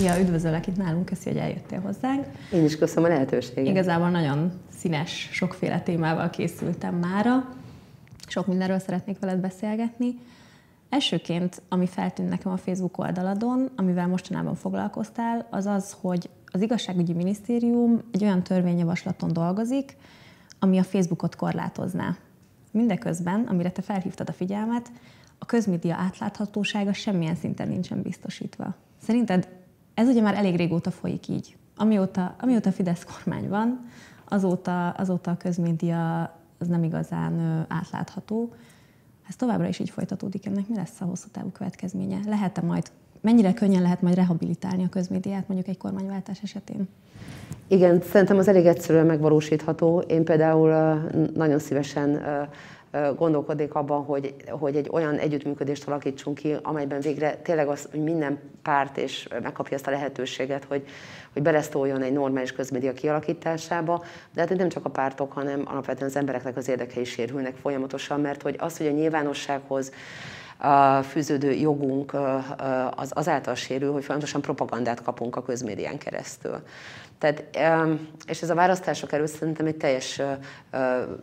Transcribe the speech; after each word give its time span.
Szia, 0.00 0.20
üdvözöllek 0.20 0.66
itt 0.66 0.76
nálunk, 0.76 1.04
köszi, 1.04 1.28
hogy 1.28 1.38
eljöttél 1.38 1.80
hozzánk. 1.80 2.26
Én 2.52 2.64
is 2.64 2.78
köszönöm 2.78 3.04
a 3.04 3.12
lehetőséget. 3.12 3.66
Igazából 3.66 4.10
nagyon 4.10 4.52
színes, 4.78 5.28
sokféle 5.32 5.80
témával 5.80 6.30
készültem 6.30 6.94
mára. 6.94 7.48
Sok 8.26 8.46
mindenről 8.46 8.78
szeretnék 8.78 9.18
veled 9.18 9.38
beszélgetni. 9.38 10.18
Elsőként, 10.88 11.62
ami 11.68 11.86
feltűnt 11.86 12.28
nekem 12.28 12.52
a 12.52 12.56
Facebook 12.56 12.98
oldaladon, 12.98 13.70
amivel 13.76 14.06
mostanában 14.06 14.54
foglalkoztál, 14.54 15.46
az 15.50 15.66
az, 15.66 15.96
hogy 16.00 16.30
az 16.46 16.60
igazságügyi 16.60 17.12
minisztérium 17.12 18.02
egy 18.12 18.22
olyan 18.22 18.42
törvényjavaslaton 18.42 19.32
dolgozik, 19.32 19.96
ami 20.58 20.78
a 20.78 20.84
Facebookot 20.84 21.36
korlátozná. 21.36 22.16
Mindeközben, 22.70 23.40
amire 23.40 23.70
te 23.70 23.82
felhívtad 23.82 24.28
a 24.28 24.32
figyelmet, 24.32 24.90
a 25.38 25.46
közmédia 25.46 25.94
átláthatósága 25.94 26.92
semmilyen 26.92 27.36
szinten 27.36 27.68
nincsen 27.68 28.02
biztosítva. 28.02 28.74
Szerinted 29.02 29.48
ez 30.00 30.08
ugye 30.08 30.20
már 30.20 30.34
elég 30.34 30.56
régóta 30.56 30.90
folyik 30.90 31.28
így. 31.28 31.56
Amióta, 31.76 32.34
amióta 32.40 32.72
Fidesz 32.72 33.04
kormány 33.04 33.48
van, 33.48 33.88
azóta, 34.28 34.90
azóta 34.90 35.30
a 35.30 35.36
közmédia 35.36 36.22
az 36.58 36.66
nem 36.66 36.82
igazán 36.82 37.64
átlátható. 37.68 38.52
Ez 39.28 39.36
továbbra 39.36 39.68
is 39.68 39.78
így 39.78 39.90
folytatódik, 39.90 40.46
ennek 40.46 40.68
mi 40.68 40.74
lesz 40.74 41.00
a 41.00 41.04
hosszú 41.04 41.28
távú 41.32 41.48
következménye? 41.48 42.18
Lehet-e 42.26 42.60
majd, 42.60 42.90
mennyire 43.20 43.52
könnyen 43.52 43.82
lehet 43.82 44.02
majd 44.02 44.14
rehabilitálni 44.14 44.84
a 44.84 44.88
közmédiát 44.88 45.48
mondjuk 45.48 45.68
egy 45.68 45.78
kormányváltás 45.78 46.42
esetén? 46.42 46.88
Igen, 47.66 48.02
szerintem 48.02 48.38
az 48.38 48.48
elég 48.48 48.66
egyszerűen 48.66 49.06
megvalósítható. 49.06 49.98
Én 49.98 50.24
például 50.24 51.00
nagyon 51.34 51.58
szívesen 51.58 52.22
gondolkodik 53.16 53.74
abban, 53.74 54.04
hogy, 54.04 54.34
hogy 54.48 54.76
egy 54.76 54.88
olyan 54.92 55.18
együttműködést 55.18 55.88
alakítsunk 55.88 56.38
ki, 56.38 56.56
amelyben 56.62 57.00
végre 57.00 57.36
tényleg 57.36 57.68
az, 57.68 57.88
hogy 57.90 58.02
minden 58.02 58.38
párt 58.62 58.96
és 58.96 59.28
megkapja 59.42 59.76
ezt 59.76 59.86
a 59.86 59.90
lehetőséget, 59.90 60.64
hogy, 60.64 60.84
hogy 61.32 61.42
beleszóljon 61.42 62.02
egy 62.02 62.12
normális 62.12 62.52
közmédia 62.52 62.92
kialakításába, 62.92 64.04
de 64.34 64.40
hát 64.40 64.56
nem 64.56 64.68
csak 64.68 64.84
a 64.84 64.90
pártok, 64.90 65.32
hanem 65.32 65.62
alapvetően 65.64 66.10
az 66.10 66.16
embereknek 66.16 66.56
az 66.56 66.68
érdekei 66.68 67.04
sérülnek 67.04 67.56
folyamatosan, 67.56 68.20
mert 68.20 68.42
hogy 68.42 68.56
az, 68.58 68.76
hogy 68.76 68.86
a 68.86 68.90
nyilvánossághoz 68.90 69.92
fűződő 71.02 71.52
jogunk 71.52 72.16
az 72.90 73.10
azáltal 73.14 73.54
sérül, 73.54 73.92
hogy 73.92 74.04
folyamatosan 74.04 74.40
propagandát 74.40 75.02
kapunk 75.02 75.36
a 75.36 75.42
közmédián 75.42 75.98
keresztül. 75.98 76.62
Tehát, 77.18 77.44
és 78.26 78.42
ez 78.42 78.50
a 78.50 78.54
választások 78.54 79.12
előtt 79.12 79.28
szerintem 79.28 79.66
egy 79.66 79.76
teljes, 79.76 80.22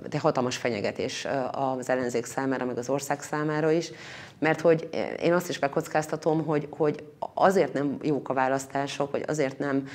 egy 0.09 0.19
hatalmas 0.19 0.57
fenyegetés 0.57 1.27
az 1.51 1.89
ellenzék 1.89 2.25
számára, 2.25 2.65
meg 2.65 2.77
az 2.77 2.89
ország 2.89 3.21
számára 3.21 3.71
is, 3.71 3.91
mert 4.39 4.61
hogy 4.61 4.89
én 5.21 5.33
azt 5.33 5.49
is 5.49 5.59
bekockáztatom, 5.59 6.45
hogy, 6.45 6.67
hogy 6.69 7.03
azért 7.33 7.73
nem 7.73 7.97
jók 8.01 8.29
a 8.29 8.33
választások, 8.33 9.11
vagy 9.11 9.23
azért 9.27 9.59
nem 9.59 9.87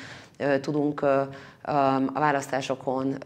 tudunk 0.61 1.07
a 1.63 2.21
választásokon 2.21 3.19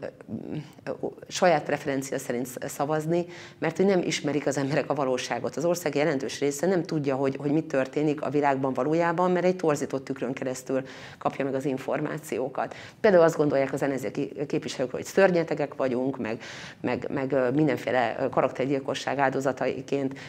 saját 1.27 1.63
preferencia 1.63 2.19
szerint 2.19 2.47
szavazni, 2.67 3.25
mert 3.59 3.77
hogy 3.77 3.85
nem 3.85 4.01
ismerik 4.01 4.47
az 4.47 4.57
emberek 4.57 4.89
a 4.89 4.93
valóságot. 4.93 5.55
Az 5.55 5.65
ország 5.65 5.95
jelentős 5.95 6.39
része 6.39 6.67
nem 6.67 6.83
tudja, 6.83 7.15
hogy, 7.15 7.35
hogy 7.35 7.51
mi 7.51 7.61
történik 7.61 8.21
a 8.21 8.29
világban 8.29 8.73
valójában, 8.73 9.31
mert 9.31 9.45
egy 9.45 9.55
torzított 9.55 10.05
tükrön 10.05 10.33
keresztül 10.33 10.81
kapja 11.17 11.45
meg 11.45 11.53
az 11.53 11.65
információkat. 11.65 12.75
Például 13.01 13.23
azt 13.23 13.37
gondolják 13.37 13.73
az 13.73 13.81
ellenzéki 13.81 14.31
képviselők, 14.47 14.91
hogy 14.91 15.05
szörnyetegek 15.05 15.75
vagyunk, 15.75 16.17
meg, 16.17 16.41
meg, 16.81 17.07
meg 17.13 17.53
mindenféle 17.53 18.27
karaktergyilkosság 18.31 19.17
áldozataiként 19.19 20.19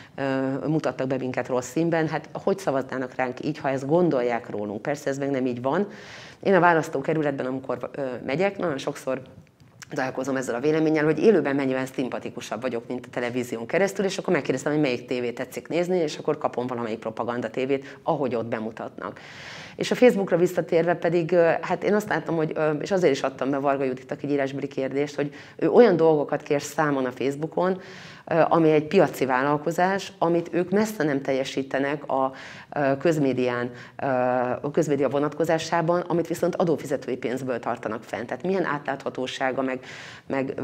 mutattak 0.66 1.06
be 1.06 1.16
minket 1.16 1.48
rossz 1.48 1.70
színben. 1.70 2.08
Hát 2.08 2.28
hogy 2.32 2.58
szavaznának 2.58 3.14
ránk 3.14 3.44
így, 3.44 3.58
ha 3.58 3.68
ezt 3.68 3.86
gondolják 3.86 4.50
rólunk? 4.50 4.82
Persze 4.82 5.10
ez 5.10 5.18
meg 5.18 5.30
nem 5.30 5.46
így 5.46 5.62
van. 5.62 5.88
Én 6.42 6.54
a 6.54 6.60
választókerületben, 6.60 7.46
amikor 7.46 7.90
megyek, 8.24 8.58
nagyon 8.58 8.78
sokszor 8.78 9.20
találkozom 9.90 10.36
ezzel 10.36 10.54
a 10.54 10.60
véleménnyel, 10.60 11.04
hogy 11.04 11.18
élőben 11.18 11.56
mennyivel 11.56 11.86
szimpatikusabb 11.86 12.60
vagyok, 12.60 12.88
mint 12.88 13.06
a 13.06 13.10
televízión 13.10 13.66
keresztül, 13.66 14.04
és 14.04 14.18
akkor 14.18 14.32
megkérdeztem, 14.32 14.72
hogy 14.72 14.80
melyik 14.80 15.06
tévét 15.06 15.34
tetszik 15.34 15.68
nézni, 15.68 15.98
és 15.98 16.16
akkor 16.16 16.38
kapom 16.38 16.66
valamelyik 16.66 16.98
propaganda 16.98 17.50
tévét, 17.50 17.98
ahogy 18.02 18.34
ott 18.34 18.46
bemutatnak. 18.46 19.20
És 19.76 19.90
a 19.90 19.94
Facebookra 19.94 20.36
visszatérve 20.36 20.94
pedig, 20.94 21.34
hát 21.60 21.84
én 21.84 21.94
azt 21.94 22.08
láttam, 22.08 22.36
hogy, 22.36 22.58
és 22.80 22.90
azért 22.90 23.12
is 23.12 23.22
adtam 23.22 23.50
be 23.50 23.58
Varga 23.58 23.84
Juditnak 23.84 24.22
egy 24.22 24.30
írásbeli 24.30 24.68
kérdést, 24.68 25.14
hogy 25.14 25.34
ő 25.56 25.70
olyan 25.70 25.96
dolgokat 25.96 26.42
kér 26.42 26.62
számon 26.62 27.04
a 27.04 27.12
Facebookon, 27.12 27.80
ami 28.48 28.70
egy 28.70 28.86
piaci 28.86 29.26
vállalkozás, 29.26 30.12
amit 30.18 30.48
ők 30.52 30.70
messze 30.70 31.04
nem 31.04 31.22
teljesítenek 31.22 32.10
a 32.10 32.32
közmédián, 32.98 33.70
a 34.60 34.70
közmédia 34.70 35.08
vonatkozásában, 35.08 36.00
amit 36.00 36.26
viszont 36.26 36.56
adófizetői 36.56 37.16
pénzből 37.16 37.58
tartanak 37.58 38.02
fent. 38.02 38.26
Tehát 38.26 38.42
milyen 38.42 38.64
átláthatósága, 38.64 39.62
meg, 39.62 39.80
meg 40.26 40.54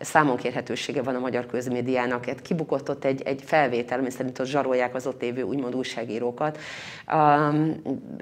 számonkérhetősége 0.00 1.02
van 1.02 1.14
a 1.14 1.18
magyar 1.18 1.46
közmédiának. 1.46 2.24
Hát 2.24 2.42
kibukott 2.42 2.90
ott 2.90 3.04
egy, 3.04 3.22
egy 3.22 3.42
felvétel, 3.44 3.98
ami 3.98 4.10
szerint 4.10 4.38
ott 4.38 4.46
zsarolják 4.46 4.94
az 4.94 5.06
ott 5.06 5.22
évő 5.22 5.42
úgymond 5.42 5.74
újságírókat, 5.74 6.58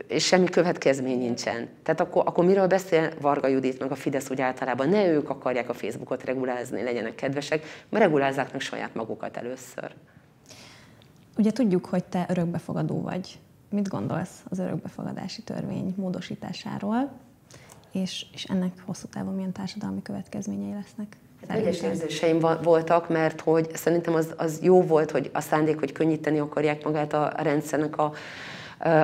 és 0.06 0.24
semmi 0.24 0.46
következmény 0.46 1.18
nincsen. 1.18 1.68
Tehát 1.82 2.00
akkor, 2.00 2.22
akkor 2.26 2.44
miről 2.44 2.66
beszél 2.66 3.10
Varga 3.20 3.48
Judit, 3.48 3.78
meg 3.78 3.90
a 3.90 3.94
Fidesz 3.94 4.30
úgy 4.30 4.40
általában? 4.40 4.88
Ne 4.88 5.06
ők 5.06 5.30
akarják 5.30 5.68
a 5.68 5.74
Facebookot 5.74 6.24
regulázni, 6.24 6.82
legyenek 6.82 7.14
kedvesek, 7.14 7.64
mert 7.88 8.04
regulázzák 8.04 8.52
meg 8.52 8.60
saját 8.60 8.77
magukat 8.94 9.36
először. 9.36 9.94
Ugye 11.36 11.50
tudjuk, 11.50 11.86
hogy 11.86 12.04
te 12.04 12.26
örökbefogadó 12.28 13.00
vagy. 13.00 13.38
Mit 13.70 13.88
gondolsz 13.88 14.42
az 14.48 14.58
örökbefogadási 14.58 15.42
törvény 15.42 15.94
módosításáról, 15.96 17.10
és, 17.92 18.26
és 18.32 18.44
ennek 18.44 18.72
hosszú 18.86 19.06
távon 19.06 19.34
milyen 19.34 19.52
társadalmi 19.52 20.02
következményei 20.02 20.72
lesznek? 20.72 21.16
Hát 21.48 21.58
egyes 21.58 21.80
érzéseim 21.80 22.38
voltak, 22.62 23.08
mert 23.08 23.40
hogy 23.40 23.76
szerintem 23.76 24.14
az, 24.14 24.34
az 24.36 24.58
jó 24.62 24.82
volt, 24.82 25.10
hogy 25.10 25.30
a 25.32 25.40
szándék, 25.40 25.78
hogy 25.78 25.92
könnyíteni 25.92 26.38
akarják 26.38 26.84
magát 26.84 27.12
a, 27.12 27.32
a 27.36 27.42
rendszernek 27.42 27.96
a, 27.98 28.12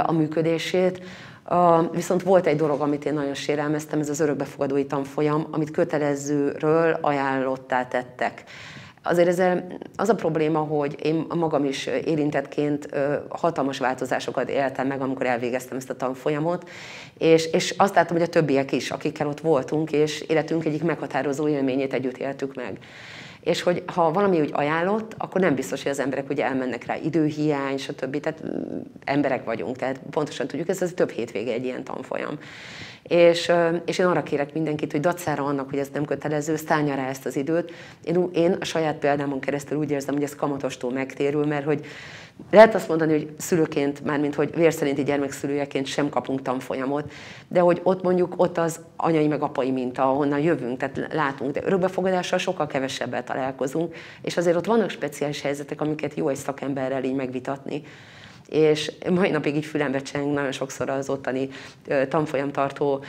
a 0.03 0.13
működését. 0.13 1.05
Uh, 1.49 1.95
viszont 1.95 2.23
volt 2.23 2.47
egy 2.47 2.57
dolog, 2.57 2.81
amit 2.81 3.05
én 3.05 3.15
nagyon 3.15 3.35
sérelmeztem, 3.35 4.01
ez 4.01 4.09
az 4.09 4.21
örökbefogadói 4.21 4.87
tanfolyam, 4.87 5.47
amit 5.51 5.71
kötelezőről 5.71 6.99
ajánlottá 7.01 7.87
tettek. 7.87 8.45
Azért 9.07 9.29
ezzel 9.29 9.67
az 9.97 10.09
a 10.09 10.15
probléma, 10.15 10.59
hogy 10.59 10.97
én 11.03 11.27
magam 11.29 11.65
is 11.65 11.87
érintettként 11.87 12.89
hatalmas 13.29 13.79
változásokat 13.79 14.51
éltem 14.51 14.87
meg, 14.87 15.01
amikor 15.01 15.27
elvégeztem 15.27 15.77
ezt 15.77 15.91
a 15.91 15.97
tanfolyamot, 15.97 16.69
és, 17.19 17.47
és 17.47 17.75
azt 17.77 17.95
láttam, 17.95 18.17
hogy 18.17 18.27
a 18.27 18.31
többiek 18.31 18.73
is, 18.73 18.91
akikkel 18.91 19.27
ott 19.27 19.41
voltunk, 19.41 19.93
és 19.93 20.21
életünk 20.21 20.65
egyik 20.65 20.83
meghatározó 20.83 21.49
élményét 21.49 21.93
együtt 21.93 22.17
éltük 22.17 22.55
meg. 22.55 22.79
És 23.45 23.63
hogy 23.63 23.83
ha 23.87 24.13
valami 24.13 24.41
úgy 24.41 24.51
ajánlott, 24.53 25.15
akkor 25.19 25.41
nem 25.41 25.55
biztos, 25.55 25.83
hogy 25.83 25.91
az 25.91 25.99
emberek 25.99 26.31
ugye 26.31 26.45
elmennek 26.45 26.87
rá 26.87 26.97
időhiány, 26.97 27.79
stb. 27.79 28.21
Tehát 28.21 28.43
mm, 28.47 28.79
emberek 29.05 29.45
vagyunk, 29.45 29.77
tehát 29.77 30.01
pontosan 30.11 30.47
tudjuk, 30.47 30.69
ez, 30.69 30.83
ez 30.83 30.93
több 30.95 31.11
hétvége 31.11 31.53
egy 31.53 31.65
ilyen 31.65 31.85
tanfolyam. 31.85 32.39
És, 33.03 33.53
és 33.85 33.99
én 33.99 34.07
arra 34.07 34.23
kérek 34.23 34.53
mindenkit, 34.53 34.93
hogy 34.93 35.01
dacára 35.01 35.45
annak, 35.45 35.71
hogy 35.71 35.79
ez 35.79 35.89
nem 35.93 36.05
kötelező, 36.05 36.57
szállja 36.57 36.95
rá 36.95 37.09
ezt 37.09 37.27
az 37.27 37.37
időt. 37.37 37.73
Én, 38.05 38.29
én 38.33 38.57
a 38.61 38.65
saját 38.65 38.97
példámon 38.97 39.41
keresztül 39.41 39.79
úgy 39.79 39.91
érzem, 39.91 40.15
hogy 40.15 40.23
ez 40.23 40.35
kamatostól 40.35 40.93
megtérül, 40.93 41.47
mert 41.47 41.65
hogy 41.65 41.87
lehet 42.51 42.75
azt 42.75 42.89
mondani, 42.89 43.13
hogy 43.13 43.35
szülőként, 43.39 44.05
mármint 44.05 44.35
hogy 44.35 44.55
vérszerinti 44.55 45.03
gyermekszülőjeként 45.03 45.87
sem 45.87 46.09
kapunk 46.09 46.43
tanfolyamot, 46.43 47.13
de 47.49 47.61
hogy 47.61 47.81
ott 47.83 48.03
mondjuk 48.03 48.35
ott 48.37 48.59
az 48.59 48.81
anyai 48.97 49.27
meg 49.27 49.43
apai 49.43 49.71
minta, 49.71 50.11
ahonnan 50.11 50.39
jövünk, 50.39 50.79
tehát 50.79 51.13
látunk, 51.13 51.51
de 51.51 51.61
örökbefogadással 51.65 52.39
sokkal 52.39 52.67
kevesebbet 52.67 53.25
találkozunk, 53.25 53.95
és 54.23 54.37
azért 54.37 54.57
ott 54.57 54.67
vannak 54.67 54.91
speciális 54.91 55.41
helyzetek, 55.41 55.81
amiket 55.81 56.15
jó 56.15 56.29
egy 56.29 56.37
szakemberrel 56.37 57.05
így 57.05 57.15
megvitatni. 57.15 57.83
És 58.49 58.93
mai 59.11 59.31
napig 59.31 59.57
így 59.57 59.65
fülembe 59.65 59.99
cseng 59.99 60.33
nagyon 60.33 60.53
sokszor 60.53 60.91
az 60.91 61.09
ottani 61.09 61.49
tanfolyamtartó 62.09 63.05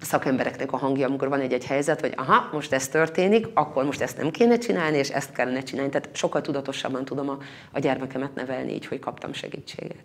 szakembereknek 0.00 0.72
a 0.72 0.76
hangja, 0.76 1.06
amikor 1.06 1.28
van 1.28 1.40
egy-egy 1.40 1.64
helyzet, 1.64 2.00
hogy 2.00 2.12
aha, 2.16 2.48
most 2.52 2.72
ez 2.72 2.88
történik, 2.88 3.48
akkor 3.54 3.84
most 3.84 4.00
ezt 4.00 4.16
nem 4.16 4.30
kéne 4.30 4.58
csinálni, 4.58 4.96
és 4.96 5.08
ezt 5.08 5.32
kellene 5.32 5.62
csinálni. 5.62 5.90
Tehát 5.90 6.08
sokkal 6.12 6.40
tudatosabban 6.40 7.04
tudom 7.04 7.28
a, 7.28 7.38
a 7.72 7.78
gyermekemet 7.78 8.34
nevelni 8.34 8.72
így, 8.72 8.86
hogy 8.86 8.98
kaptam 8.98 9.32
segítséget. 9.32 10.04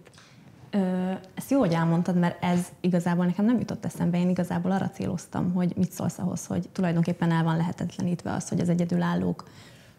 Ö, 0.72 1.12
ezt 1.36 1.52
jó, 1.52 1.60
hogy 1.60 1.74
elmondtad, 1.74 2.16
mert 2.16 2.44
ez 2.44 2.68
igazából 2.82 3.26
nekem 3.26 3.46
nem 3.46 3.60
jutott 3.60 3.86
eszembe. 3.86 4.20
Én 4.20 4.30
igazából 4.30 4.72
arra 4.72 4.90
céloztam, 4.90 5.54
hogy 5.54 5.74
mit 5.76 5.92
szólsz 5.92 6.18
ahhoz, 6.18 6.46
hogy 6.46 6.70
tulajdonképpen 6.72 7.32
el 7.32 7.44
van 7.44 7.58
lehetetlenítve 7.58 8.32
az, 8.32 8.50
hogy 8.50 8.60
az 8.60 8.70
egyedülállók 8.70 9.44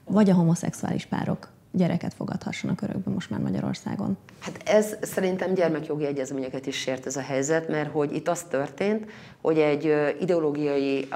vagy 0.05 0.31
a 0.31 0.35
homoszexuális 0.35 1.07
párok 1.07 1.49
gyereket 1.73 2.15
fogadhassanak 2.15 2.83
örökbe 2.83 3.11
most 3.11 3.31
már 3.31 3.41
Magyarországon? 3.41 4.17
Hát 4.41 4.63
ez 4.69 4.97
szerintem 5.01 5.55
gyermekjogi 5.55 6.07
egyezményeket 6.07 6.67
is 6.67 6.77
sért 6.77 7.07
ez 7.07 7.17
a 7.17 7.21
helyzet, 7.21 7.69
mert 7.69 7.91
hogy 7.91 8.15
itt 8.15 8.29
az 8.29 8.43
történt, 8.43 9.11
hogy 9.41 9.59
egy 9.59 9.95
ideológiai 10.21 11.09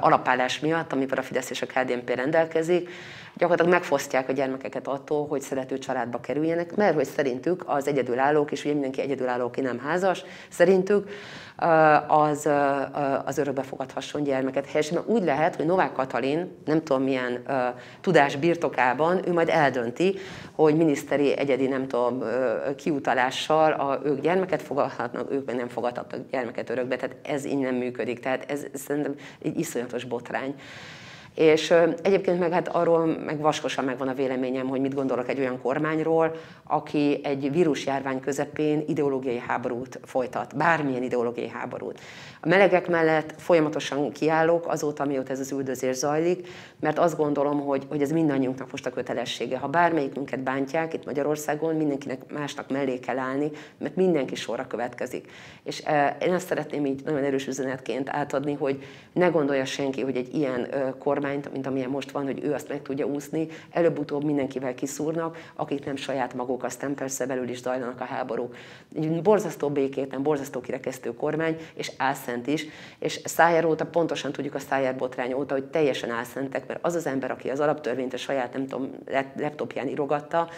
alapállás 0.00 0.60
miatt, 0.60 0.92
amivel 0.92 1.18
a 1.18 1.22
Fidesz 1.22 1.50
és 1.50 1.62
a 1.62 1.66
KDNP 1.66 2.10
rendelkezik, 2.14 2.88
gyakorlatilag 3.40 3.80
megfosztják 3.80 4.28
a 4.28 4.32
gyermekeket 4.32 4.88
attól, 4.88 5.26
hogy 5.26 5.40
szerető 5.40 5.78
családba 5.78 6.20
kerüljenek, 6.20 6.76
mert 6.76 6.94
hogy 6.94 7.04
szerintük 7.04 7.62
az 7.66 7.86
egyedülállók, 7.86 8.52
és 8.52 8.64
ugye 8.64 8.72
mindenki 8.72 9.00
egyedülálló, 9.00 9.44
aki 9.44 9.60
nem 9.60 9.78
házas, 9.78 10.24
szerintük 10.48 11.08
az, 12.08 12.48
az 13.24 13.38
örökbe 13.38 13.62
fogadhasson 13.62 14.22
gyermeket. 14.22 14.66
Helyesen 14.66 15.02
úgy 15.06 15.22
lehet, 15.22 15.56
hogy 15.56 15.66
Novák 15.66 15.92
Katalin, 15.92 16.56
nem 16.64 16.82
tudom 16.82 17.02
milyen 17.02 17.42
tudás 18.00 18.36
birtokában, 18.36 19.28
ő 19.28 19.32
majd 19.32 19.48
eldönti, 19.48 20.16
hogy 20.52 20.76
miniszteri 20.76 21.38
egyedi, 21.38 21.66
nem 21.66 21.88
tudom, 21.88 22.22
kiutalással 22.76 23.72
a, 23.72 24.00
ők 24.04 24.20
gyermeket 24.20 24.62
fogadhatnak, 24.62 25.32
ők 25.32 25.46
meg 25.46 25.56
nem 25.56 25.68
fogadhatnak 25.68 26.20
gyermeket 26.30 26.70
örökbe. 26.70 26.96
Tehát 26.96 27.16
ez 27.22 27.44
így 27.44 27.58
nem 27.58 27.74
működik. 27.74 28.20
Tehát 28.20 28.50
ez 28.50 28.64
szerintem 28.74 29.14
egy 29.42 29.58
iszonyatos 29.58 30.04
botrány. 30.04 30.54
És 31.34 31.74
egyébként 32.02 32.38
meg 32.38 32.52
hát 32.52 32.68
arról 32.68 33.06
meg 33.06 33.40
vaskosan 33.40 33.84
megvan 33.84 34.08
a 34.08 34.14
véleményem, 34.14 34.68
hogy 34.68 34.80
mit 34.80 34.94
gondolok 34.94 35.28
egy 35.28 35.38
olyan 35.38 35.60
kormányról, 35.62 36.34
aki 36.64 37.20
egy 37.22 37.52
vírusjárvány 37.52 38.20
közepén 38.20 38.84
ideológiai 38.86 39.42
háborút 39.46 40.00
folytat, 40.04 40.56
bármilyen 40.56 41.02
ideológiai 41.02 41.48
háborút. 41.48 42.00
A 42.40 42.48
melegek 42.48 42.88
mellett 42.88 43.34
folyamatosan 43.36 44.12
kiállok 44.12 44.66
azóta, 44.68 45.04
mióta 45.04 45.32
ez 45.32 45.40
az 45.40 45.52
üldözés 45.52 45.96
zajlik, 45.96 46.48
mert 46.80 46.98
azt 46.98 47.16
gondolom, 47.16 47.60
hogy, 47.60 47.86
hogy 47.88 48.02
ez 48.02 48.10
mindannyiunknak 48.10 48.70
most 48.70 48.86
a 48.86 48.90
kötelessége. 48.90 49.58
Ha 49.58 49.68
bármelyikünket 49.68 50.40
bántják 50.40 50.94
itt 50.94 51.04
Magyarországon, 51.04 51.74
mindenkinek 51.74 52.32
másnak 52.32 52.70
mellé 52.70 52.98
kell 52.98 53.18
állni, 53.18 53.50
mert 53.78 53.96
mindenki 53.96 54.34
sorra 54.34 54.66
következik. 54.66 55.30
És 55.62 55.82
én 56.22 56.32
ezt 56.32 56.46
szeretném 56.46 56.86
így 56.86 57.04
nagyon 57.04 57.24
erős 57.24 57.46
üzenetként 57.46 58.08
átadni, 58.08 58.54
hogy 58.54 58.82
ne 59.12 59.28
gondolja 59.28 59.64
senki, 59.64 60.00
hogy 60.00 60.16
egy 60.16 60.34
ilyen 60.34 60.68
kormányt, 61.20 61.52
mint 61.52 61.66
amilyen 61.66 61.90
most 61.90 62.10
van, 62.10 62.24
hogy 62.24 62.44
ő 62.44 62.52
azt 62.52 62.68
meg 62.68 62.82
tudja 62.82 63.06
úszni, 63.06 63.46
előbb-utóbb 63.70 64.24
mindenkivel 64.24 64.74
kiszúrnak, 64.74 65.36
akik 65.54 65.84
nem 65.84 65.96
saját 65.96 66.34
maguk, 66.34 66.64
aztán 66.64 66.94
persze 66.94 67.26
belül 67.26 67.48
is 67.48 67.60
zajlanak 67.60 68.00
a 68.00 68.04
háborúk. 68.04 68.54
Egy 68.94 69.22
borzasztó 69.22 69.68
békéten, 69.70 70.22
borzasztó 70.22 70.60
kirekesztő 70.60 71.14
kormány, 71.14 71.56
és 71.74 71.92
álszent 71.96 72.46
is, 72.46 72.66
és 72.98 73.20
Szájer 73.24 73.64
óta 73.64 73.86
pontosan 73.86 74.32
tudjuk 74.32 74.54
a 74.54 74.58
Szájer 74.58 74.96
botrány 74.96 75.32
óta, 75.32 75.54
hogy 75.54 75.64
teljesen 75.64 76.10
álszentek, 76.10 76.66
mert 76.66 76.84
az 76.84 76.94
az 76.94 77.06
ember, 77.06 77.30
aki 77.30 77.50
az 77.50 77.60
alaptörvényt 77.60 78.14
a 78.14 78.16
saját, 78.16 78.52
nem 78.52 78.66
tudom, 78.66 78.90
laptopján 79.36 79.88
írogatta, 79.88 80.48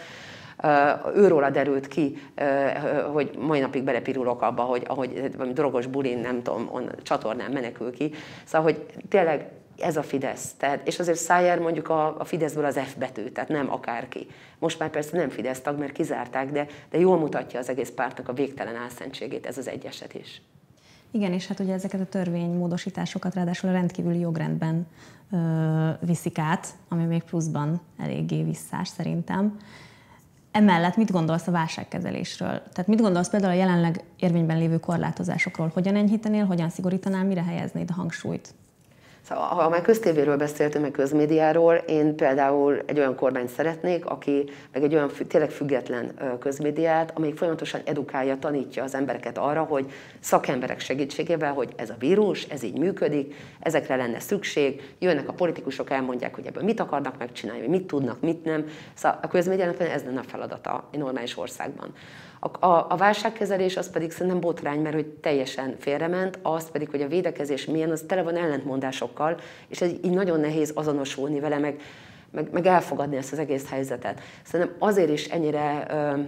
őróla 1.15 1.49
derült 1.49 1.87
ki, 1.87 2.17
hogy 3.11 3.37
mai 3.39 3.59
napig 3.59 3.83
belepirulok 3.83 4.41
abba, 4.41 4.61
hogy 4.61 4.83
ahogy 4.87 5.29
drogos 5.53 5.87
bulin, 5.87 6.19
nem 6.19 6.43
tudom, 6.43 6.69
on, 6.71 6.91
csatornán 7.01 7.51
menekül 7.51 7.91
ki. 7.91 8.11
Szóval, 8.43 8.71
hogy 8.71 8.85
tényleg 9.09 9.49
ez 9.77 9.97
a 9.97 10.03
Fidesz. 10.03 10.53
Tehát, 10.57 10.87
és 10.87 10.99
azért 10.99 11.17
Szájer 11.17 11.59
mondjuk 11.59 11.89
a, 11.89 12.19
a 12.19 12.23
Fideszből 12.23 12.65
az 12.65 12.79
F 12.79 12.95
betű, 12.95 13.29
tehát 13.29 13.49
nem 13.49 13.71
akárki. 13.71 14.27
Most 14.59 14.79
már 14.79 14.89
persze 14.89 15.17
nem 15.17 15.29
Fidesz 15.29 15.61
tag, 15.61 15.79
mert 15.79 15.91
kizárták, 15.91 16.51
de, 16.51 16.67
de 16.89 16.99
jól 16.99 17.17
mutatja 17.17 17.59
az 17.59 17.69
egész 17.69 17.91
pártnak 17.95 18.29
a 18.29 18.33
végtelen 18.33 18.75
álszentségét 18.75 19.45
ez 19.45 19.57
az 19.57 19.67
egy 19.67 19.89
is. 20.13 20.41
Igen, 21.11 21.33
és 21.33 21.47
hát 21.47 21.59
ugye 21.59 21.73
ezeket 21.73 22.01
a 22.01 22.05
törvénymódosításokat 22.05 23.33
ráadásul 23.33 23.69
a 23.69 23.73
rendkívüli 23.73 24.19
jogrendben 24.19 24.87
ö, 25.31 25.89
viszik 25.99 26.37
át, 26.37 26.67
ami 26.89 27.03
még 27.03 27.23
pluszban 27.23 27.81
eléggé 27.97 28.43
visszás 28.43 28.87
szerintem. 28.87 29.57
Emellett 30.51 30.97
mit 30.97 31.11
gondolsz 31.11 31.47
a 31.47 31.51
válságkezelésről? 31.51 32.61
Tehát 32.71 32.87
mit 32.87 33.01
gondolsz 33.01 33.29
például 33.29 33.53
a 33.53 33.55
jelenleg 33.55 34.03
érvényben 34.19 34.57
lévő 34.57 34.79
korlátozásokról? 34.79 35.71
Hogyan 35.73 35.95
enyhítenél, 35.95 36.45
hogyan 36.45 36.69
szigorítanál, 36.69 37.23
mire 37.23 37.43
helyeznéd 37.43 37.89
a 37.89 37.93
hangsúlyt? 37.93 38.53
Szóval, 39.27 39.43
ha 39.43 39.69
már 39.69 39.81
köztévéről 39.81 40.37
beszéltünk, 40.37 40.83
meg 40.83 40.91
közmédiáról, 40.93 41.73
én 41.75 42.15
például 42.15 42.81
egy 42.85 42.97
olyan 42.97 43.15
kormányt 43.15 43.49
szeretnék, 43.49 44.05
aki 44.05 44.49
meg 44.71 44.83
egy 44.83 44.93
olyan 44.93 45.11
tényleg 45.27 45.49
független 45.49 46.11
közmédiát, 46.39 47.11
amelyik 47.15 47.37
folyamatosan 47.37 47.81
edukálja, 47.85 48.37
tanítja 48.39 48.83
az 48.83 48.95
embereket 48.95 49.37
arra, 49.37 49.63
hogy 49.63 49.91
szakemberek 50.19 50.79
segítségével, 50.79 51.53
hogy 51.53 51.73
ez 51.75 51.89
a 51.89 51.95
vírus, 51.99 52.43
ez 52.43 52.63
így 52.63 52.77
működik, 52.77 53.35
ezekre 53.59 53.95
lenne 53.95 54.19
szükség, 54.19 54.95
jönnek 54.99 55.29
a 55.29 55.33
politikusok, 55.33 55.89
elmondják, 55.89 56.35
hogy 56.35 56.45
ebből 56.45 56.63
mit 56.63 56.79
akarnak 56.79 57.17
megcsinálni, 57.17 57.67
mit 57.67 57.87
tudnak, 57.87 58.21
mit 58.21 58.43
nem. 58.43 58.65
Szóval 58.93 59.19
a 59.21 59.27
közmédiának 59.27 59.79
ez 59.79 60.03
lenne 60.03 60.19
a 60.19 60.23
feladata 60.23 60.87
egy 60.91 60.99
normális 60.99 61.37
országban. 61.37 61.93
A, 62.43 62.65
a, 62.65 62.85
a 62.89 62.95
válságkezelés 62.95 63.77
az 63.77 63.89
pedig 63.89 64.11
szerintem 64.11 64.39
botrány, 64.39 64.79
mert 64.79 64.95
hogy 64.95 65.05
teljesen 65.05 65.75
félrement, 65.79 66.39
az 66.41 66.71
pedig, 66.71 66.89
hogy 66.89 67.01
a 67.01 67.07
védekezés 67.07 67.65
milyen, 67.65 67.91
az 67.91 68.03
tele 68.07 68.23
van 68.23 68.35
ellentmondásokkal, 68.35 69.39
és 69.67 69.81
ez 69.81 69.89
így 69.89 70.13
nagyon 70.13 70.39
nehéz 70.39 70.71
azonosulni 70.75 71.39
vele, 71.39 71.57
meg 71.57 71.81
meg, 72.33 72.51
meg 72.51 72.65
elfogadni 72.65 73.15
ezt 73.15 73.31
az 73.31 73.39
egész 73.39 73.69
helyzetet. 73.69 74.21
Szerintem 74.43 74.75
azért 74.79 75.09
is 75.09 75.27
ennyire 75.27 75.85
ö, 75.89 76.19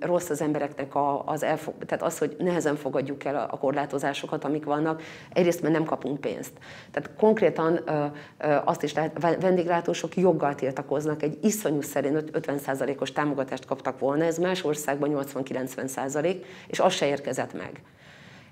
rossz 0.00 0.28
az 0.28 0.40
embereknek 0.40 0.94
a, 0.94 1.24
az 1.26 1.42
elfog, 1.42 1.74
tehát 1.86 2.04
az, 2.04 2.18
hogy 2.18 2.36
nehezen 2.38 2.76
fogadjuk 2.76 3.24
el 3.24 3.48
a, 3.50 3.56
korlátozásokat, 3.56 4.44
amik 4.44 4.64
vannak, 4.64 5.02
egyrészt 5.32 5.62
mert 5.62 5.74
nem 5.74 5.84
kapunk 5.84 6.20
pénzt. 6.20 6.52
Tehát 6.90 7.10
konkrétan 7.18 7.80
ö, 7.86 8.04
ö, 8.38 8.56
azt 8.64 8.82
is 8.82 8.94
lehet, 8.94 9.40
vendéglátósok 9.40 10.16
joggal 10.16 10.54
tiltakoznak, 10.54 11.22
egy 11.22 11.38
iszonyú 11.42 11.80
szerint 11.80 12.30
50%-os 12.32 13.12
támogatást 13.12 13.64
kaptak 13.64 13.98
volna, 13.98 14.24
ez 14.24 14.38
más 14.38 14.64
országban 14.64 15.24
80-90%, 15.34 16.44
és 16.66 16.80
az 16.80 16.92
se 16.92 17.06
érkezett 17.06 17.52
meg 17.52 17.82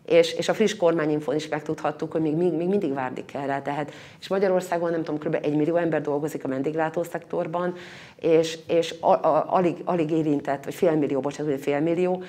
és, 0.06 0.32
és 0.32 0.48
a 0.48 0.54
friss 0.54 0.76
kormányinfon 0.76 1.34
is 1.34 1.48
megtudhattuk, 1.48 2.12
hogy 2.12 2.20
még, 2.20 2.34
még, 2.34 2.52
mindig 2.52 2.94
várni 2.94 3.24
kell 3.24 3.46
rá. 3.46 3.62
Tehát, 3.62 3.92
és 4.20 4.28
Magyarországon 4.28 4.90
nem 4.90 5.02
tudom, 5.02 5.20
kb. 5.20 5.38
egy 5.42 5.56
millió 5.56 5.76
ember 5.76 6.00
dolgozik 6.00 6.44
a 6.44 6.48
vendéglátó 6.48 7.02
szektorban, 7.02 7.74
és, 8.16 8.58
és 8.66 8.94
a, 9.00 9.10
a, 9.10 9.44
alig, 9.54 9.76
alig 9.84 10.10
érintett, 10.10 10.64
vagy 10.64 10.74
félmillió, 10.74 11.20
bocsánat, 11.20 11.60
félmillió, 11.60 12.22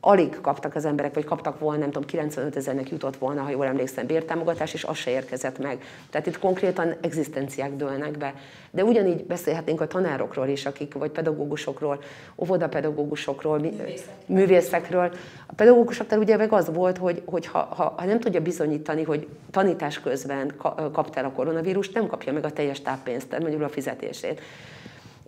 alig 0.00 0.40
kaptak 0.40 0.74
az 0.74 0.84
emberek, 0.84 1.14
vagy 1.14 1.24
kaptak 1.24 1.58
volna, 1.58 1.80
nem 1.80 1.90
tudom, 1.90 2.08
95 2.08 2.56
ezernek 2.56 2.90
jutott 2.90 3.16
volna, 3.16 3.42
ha 3.42 3.50
jól 3.50 3.66
emlékszem, 3.66 4.06
bértámogatás, 4.06 4.74
és 4.74 4.84
az 4.84 4.96
se 4.96 5.10
érkezett 5.10 5.58
meg. 5.58 5.82
Tehát 6.10 6.26
itt 6.26 6.38
konkrétan 6.38 6.94
egzisztenciák 7.00 7.76
dőlnek 7.76 8.18
be. 8.18 8.34
De 8.70 8.84
ugyanígy 8.84 9.24
beszélhetnénk 9.24 9.80
a 9.80 9.86
tanárokról 9.86 10.48
is, 10.48 10.66
akik, 10.66 10.94
vagy 10.94 11.10
pedagógusokról, 11.10 12.02
óvodapedagógusokról, 12.36 13.58
művészekről. 13.58 14.14
művészekről. 14.26 15.12
A 15.46 15.52
pedagógusoknál 15.56 16.18
ugye 16.18 16.36
meg 16.36 16.52
az 16.52 16.70
volt, 16.74 16.98
hogy, 16.98 17.22
hogy 17.24 17.46
ha, 17.46 17.58
ha, 17.58 17.94
ha 17.96 18.04
nem 18.04 18.20
tudja 18.20 18.40
bizonyítani, 18.40 19.02
hogy 19.02 19.28
tanítás 19.50 20.00
közben 20.00 20.54
kapta 20.92 21.18
el 21.18 21.24
a 21.24 21.32
koronavírust, 21.32 21.94
nem 21.94 22.06
kapja 22.06 22.32
meg 22.32 22.44
a 22.44 22.50
teljes 22.50 22.80
táppénzt, 22.80 23.38
mondjuk 23.38 23.62
a 23.62 23.68
fizetését. 23.68 24.40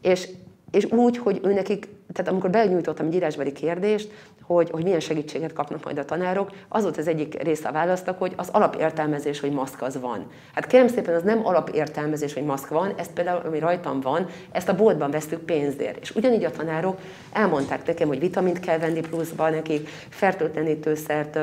És 0.01 0.29
és 0.73 0.85
úgy, 0.85 1.19
hogy 1.19 1.41
ő 1.43 1.53
nekik, 1.53 1.89
tehát 2.13 2.31
amikor 2.31 2.51
benyújtottam 2.51 3.07
egy 3.07 3.15
írásbeli 3.15 3.53
kérdést, 3.53 4.11
hogy, 4.43 4.71
hogy 4.71 4.83
milyen 4.83 5.01
segítséget 5.01 5.53
kapnak 5.53 5.85
majd 5.85 5.99
a 5.99 6.05
tanárok, 6.05 6.51
az 6.69 6.83
volt 6.83 6.97
az 6.97 7.09
egyik 7.09 7.43
része 7.43 7.69
a 7.69 7.73
választak, 7.73 8.19
hogy 8.19 8.33
az 8.37 8.49
alapértelmezés, 8.53 9.41
hogy 9.41 9.53
maszk 9.53 9.83
az 9.83 10.01
van. 10.01 10.27
Hát 10.55 10.67
kérem 10.67 10.89
szépen, 10.89 11.15
az 11.15 11.23
nem 11.23 11.47
alapértelmezés, 11.47 12.35
hogy 12.35 12.45
maszk 12.45 12.69
van, 12.69 12.93
ezt 12.97 13.13
például, 13.13 13.47
ami 13.47 13.59
rajtam 13.59 14.01
van, 14.01 14.27
ezt 14.53 14.69
a 14.69 14.75
boltban 14.75 15.11
vesztük 15.11 15.41
pénzért. 15.41 16.01
És 16.01 16.15
ugyanígy 16.15 16.45
a 16.45 16.51
tanárok 16.51 16.99
elmondták 17.33 17.87
nekem, 17.87 18.09
hogy 18.09 18.19
vitamint 18.19 18.61
kell 18.61 18.79
venni 18.79 19.01
pluszba 19.01 19.51
nekik, 19.51 19.89
fertőtlenítőszert, 20.09 21.39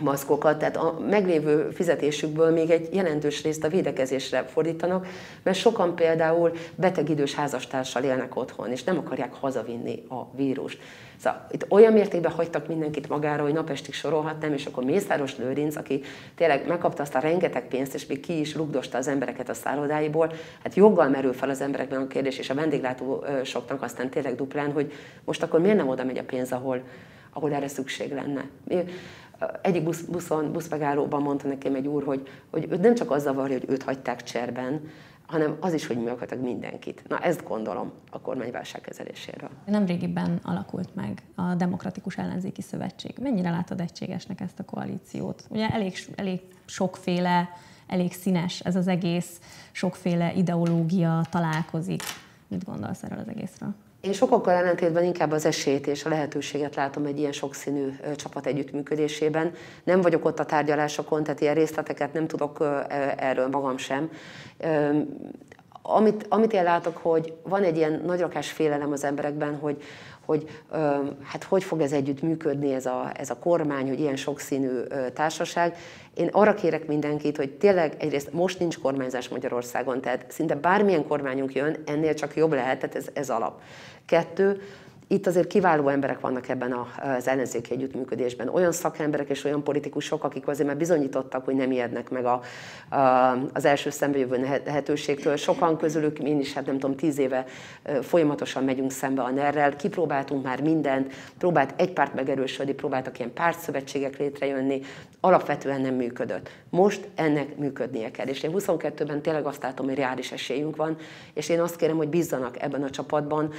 maszkokat, 0.00 0.58
tehát 0.58 0.76
a 0.76 0.98
meglévő 1.10 1.70
fizetésükből 1.70 2.50
még 2.50 2.70
egy 2.70 2.94
jelentős 2.94 3.42
részt 3.42 3.64
a 3.64 3.68
védekezésre 3.68 4.42
fordítanak, 4.42 5.06
mert 5.42 5.58
sokan 5.58 5.94
például 5.94 6.52
beteg 6.74 7.08
idős 7.08 7.34
házastársal 7.34 8.02
élnek 8.02 8.36
otthon, 8.36 8.70
és 8.70 8.84
nem 8.84 8.98
akarják 8.98 9.34
hazavinni 9.34 10.02
a 10.08 10.36
vírust. 10.36 10.78
Szóval 11.22 11.46
itt 11.50 11.66
olyan 11.68 11.92
mértékben 11.92 12.32
hagytak 12.32 12.68
mindenkit 12.68 13.08
magára, 13.08 13.42
hogy 13.42 13.52
napestig 13.52 13.94
sorolhatnám, 13.94 14.52
és 14.52 14.66
akkor 14.66 14.84
Mészáros 14.84 15.36
Lőrinc, 15.36 15.76
aki 15.76 16.02
tényleg 16.34 16.66
megkapta 16.66 17.02
azt 17.02 17.14
a 17.14 17.18
rengeteg 17.18 17.68
pénzt, 17.68 17.94
és 17.94 18.06
még 18.06 18.20
ki 18.20 18.40
is 18.40 18.54
rugdosta 18.54 18.98
az 18.98 19.08
embereket 19.08 19.48
a 19.48 19.54
szállodáiból, 19.54 20.32
hát 20.62 20.74
joggal 20.74 21.08
merül 21.08 21.32
fel 21.32 21.50
az 21.50 21.60
emberekben 21.60 22.00
a 22.00 22.06
kérdés, 22.06 22.38
és 22.38 22.50
a 22.50 22.54
vendéglátósoknak 22.54 23.82
aztán 23.82 24.10
tényleg 24.10 24.34
duplán, 24.34 24.72
hogy 24.72 24.92
most 25.24 25.42
akkor 25.42 25.60
miért 25.60 25.76
nem 25.76 25.88
oda 25.88 26.04
megy 26.04 26.18
a 26.18 26.24
pénz, 26.24 26.52
ahol, 26.52 26.82
ahol 27.32 27.52
erre 27.52 27.68
szükség 27.68 28.12
lenne 28.12 28.44
egyik 29.62 29.82
busz, 29.82 30.00
buszon, 30.00 30.52
buszmegállóban 30.52 31.22
mondta 31.22 31.48
nekem 31.48 31.74
egy 31.74 31.86
úr, 31.86 32.04
hogy, 32.04 32.28
hogy 32.50 32.66
őt 32.70 32.80
nem 32.80 32.94
csak 32.94 33.10
az 33.10 33.22
zavarja, 33.22 33.58
hogy 33.58 33.70
őt 33.70 33.82
hagyták 33.82 34.22
cserben, 34.22 34.80
hanem 35.26 35.56
az 35.60 35.72
is, 35.72 35.86
hogy 35.86 35.96
működtek 35.96 36.40
mindenkit. 36.40 37.02
Na 37.08 37.18
ezt 37.18 37.44
gondolom 37.44 37.92
a 38.10 38.20
kormányválság 38.20 38.80
kezeléséről. 38.80 39.50
Nemrégiben 39.66 40.40
alakult 40.42 40.94
meg 40.94 41.22
a 41.34 41.54
Demokratikus 41.54 42.16
Ellenzéki 42.16 42.62
Szövetség. 42.62 43.18
Mennyire 43.20 43.50
látod 43.50 43.80
egységesnek 43.80 44.40
ezt 44.40 44.58
a 44.58 44.64
koalíciót? 44.64 45.44
Ugye 45.48 45.68
elég, 45.68 45.94
elég 46.14 46.40
sokféle, 46.64 47.48
elég 47.86 48.12
színes 48.12 48.60
ez 48.60 48.76
az 48.76 48.88
egész, 48.88 49.40
sokféle 49.72 50.32
ideológia 50.34 51.26
találkozik. 51.30 52.02
Mit 52.48 52.64
gondolsz 52.64 53.02
erről 53.02 53.18
az 53.18 53.28
egészről? 53.28 53.74
Én 54.02 54.12
sokakkal 54.12 54.54
ellentétben 54.54 55.04
inkább 55.04 55.30
az 55.30 55.44
esélyt 55.44 55.86
és 55.86 56.04
a 56.04 56.08
lehetőséget 56.08 56.74
látom 56.74 57.04
egy 57.04 57.18
ilyen 57.18 57.32
sokszínű 57.32 57.96
csapat 58.16 58.46
együttműködésében. 58.46 59.52
Nem 59.84 60.00
vagyok 60.00 60.24
ott 60.24 60.38
a 60.38 60.44
tárgyalásokon, 60.44 61.22
tehát 61.22 61.40
ilyen 61.40 61.54
részleteket 61.54 62.12
nem 62.12 62.26
tudok 62.26 62.84
erről 63.16 63.48
magam 63.48 63.76
sem. 63.76 64.10
amit, 65.82 66.26
amit 66.28 66.52
én 66.52 66.62
látok, 66.62 66.96
hogy 66.96 67.32
van 67.42 67.62
egy 67.62 67.76
ilyen 67.76 68.02
nagyrakás 68.06 68.50
félelem 68.50 68.92
az 68.92 69.04
emberekben, 69.04 69.56
hogy, 69.56 69.82
hogy 70.24 70.62
hát 71.22 71.44
hogy 71.44 71.64
fog 71.64 71.80
ez 71.80 71.92
együtt 71.92 72.22
működni 72.22 72.72
ez 72.74 72.86
a, 72.86 73.12
ez 73.16 73.30
a 73.30 73.38
kormány, 73.38 73.88
hogy 73.88 74.00
ilyen 74.00 74.16
sokszínű 74.16 74.80
társaság. 75.14 75.76
Én 76.14 76.28
arra 76.32 76.54
kérek 76.54 76.86
mindenkit, 76.86 77.36
hogy 77.36 77.50
tényleg 77.50 77.94
egyrészt 77.98 78.32
most 78.32 78.58
nincs 78.58 78.78
kormányzás 78.78 79.28
Magyarországon, 79.28 80.00
tehát 80.00 80.24
szinte 80.28 80.54
bármilyen 80.54 81.06
kormányunk 81.06 81.54
jön, 81.54 81.76
ennél 81.86 82.14
csak 82.14 82.36
jobb 82.36 82.52
lehet, 82.52 82.78
tehát 82.78 82.94
ez, 82.94 83.06
ez 83.12 83.30
alap. 83.30 83.60
Kettő, 84.06 84.60
itt 85.12 85.26
azért 85.26 85.46
kiváló 85.46 85.88
emberek 85.88 86.20
vannak 86.20 86.48
ebben 86.48 86.76
az 87.16 87.28
ellenzéki 87.28 87.72
együttműködésben. 87.72 88.48
Olyan 88.48 88.72
szakemberek 88.72 89.28
és 89.28 89.44
olyan 89.44 89.62
politikusok, 89.62 90.24
akik 90.24 90.48
azért 90.48 90.68
már 90.68 90.76
bizonyítottak, 90.76 91.44
hogy 91.44 91.54
nem 91.54 91.70
ijednek 91.70 92.10
meg 92.10 92.24
a, 92.24 92.40
a, 92.96 92.98
az 93.52 93.64
első 93.64 93.90
szembejövő 93.90 94.60
lehetőségtől. 94.64 95.36
Sokan 95.36 95.76
közülük, 95.76 96.18
én 96.18 96.40
is, 96.40 96.52
hát 96.52 96.66
nem 96.66 96.78
tudom, 96.78 96.96
tíz 96.96 97.18
éve 97.18 97.44
folyamatosan 98.02 98.64
megyünk 98.64 98.90
szembe 98.90 99.22
a 99.22 99.30
ner 99.30 99.76
kipróbáltunk 99.76 100.44
már 100.44 100.62
mindent, 100.62 101.12
próbált 101.38 101.74
egy 101.76 101.92
párt 101.92 102.14
megerősödni, 102.14 102.72
próbáltak 102.72 103.18
ilyen 103.18 103.32
pártszövetségek 103.32 104.18
létrejönni, 104.18 104.80
alapvetően 105.20 105.80
nem 105.80 105.94
működött. 105.94 106.50
Most 106.70 107.08
ennek 107.14 107.56
működnie 107.56 108.10
kell. 108.10 108.26
És 108.26 108.42
én 108.42 108.50
22-ben 108.54 109.22
tényleg 109.22 109.46
azt 109.46 109.62
látom, 109.62 109.86
hogy 109.86 109.94
reális 109.94 110.32
esélyünk 110.32 110.76
van, 110.76 110.96
és 111.34 111.48
én 111.48 111.60
azt 111.60 111.76
kérem, 111.76 111.96
hogy 111.96 112.08
bízzanak 112.08 112.62
ebben 112.62 112.82
a 112.82 112.90
csapatban. 112.90 113.52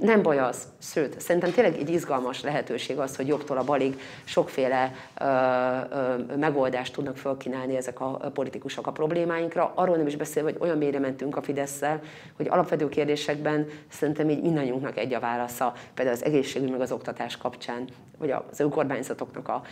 Nem 0.00 0.22
baj 0.22 0.38
az, 0.38 0.71
sőt, 0.78 1.20
szerintem 1.20 1.52
tényleg 1.52 1.76
egy 1.76 1.90
izgalmas 1.90 2.42
lehetőség 2.42 2.98
az, 2.98 3.16
hogy 3.16 3.26
jobbtól 3.26 3.58
a 3.58 3.64
balig 3.64 4.00
sokféle 4.24 4.94
ö, 5.20 5.24
ö, 5.24 6.36
megoldást 6.36 6.92
tudnak 6.92 7.16
felkínálni 7.16 7.76
ezek 7.76 8.00
a 8.00 8.30
politikusok 8.34 8.86
a 8.86 8.92
problémáinkra. 8.92 9.72
Arról 9.74 9.96
nem 9.96 10.06
is 10.06 10.16
beszélve, 10.16 10.50
hogy 10.50 10.60
olyan 10.60 10.78
mélyre 10.78 10.98
mentünk 10.98 11.36
a 11.36 11.42
Fidesz-szel, 11.42 12.00
hogy 12.36 12.48
alapvető 12.48 12.88
kérdésekben 12.88 13.68
szerintem 13.88 14.30
így 14.30 14.42
mindannyiunknak 14.42 14.96
egy 14.96 15.14
a 15.14 15.20
válasza, 15.20 15.72
például 15.94 16.16
az 16.16 16.24
egészségügy 16.24 16.70
meg 16.70 16.80
az 16.80 16.92
oktatás 16.92 17.36
kapcsán, 17.36 17.88
vagy 18.18 18.30
az 18.30 18.60
önkormányzatoknak 18.60 19.48
a 19.48 19.62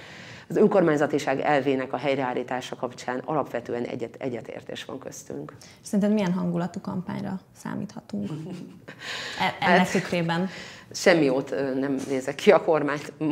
az 0.51 0.57
önkormányzatiság 0.57 1.41
elvének 1.41 1.93
a 1.93 1.97
helyreállítása 1.97 2.77
kapcsán 2.77 3.19
alapvetően 3.25 3.85
egyet, 3.85 4.17
egyetértés 4.19 4.85
van 4.85 4.99
köztünk. 4.99 5.57
Szerinted 5.83 6.15
milyen 6.15 6.33
hangulatú 6.33 6.81
kampányra 6.81 7.41
számíthatunk 7.57 8.29
e- 9.41 9.65
ennek 9.67 9.79
hát, 9.79 9.91
tükrében? 9.91 10.49
Semmi 10.93 11.25
jót 11.25 11.51
nem 11.81 11.97
nézek 12.09 12.35
ki 12.35 12.51
a 12.53 12.65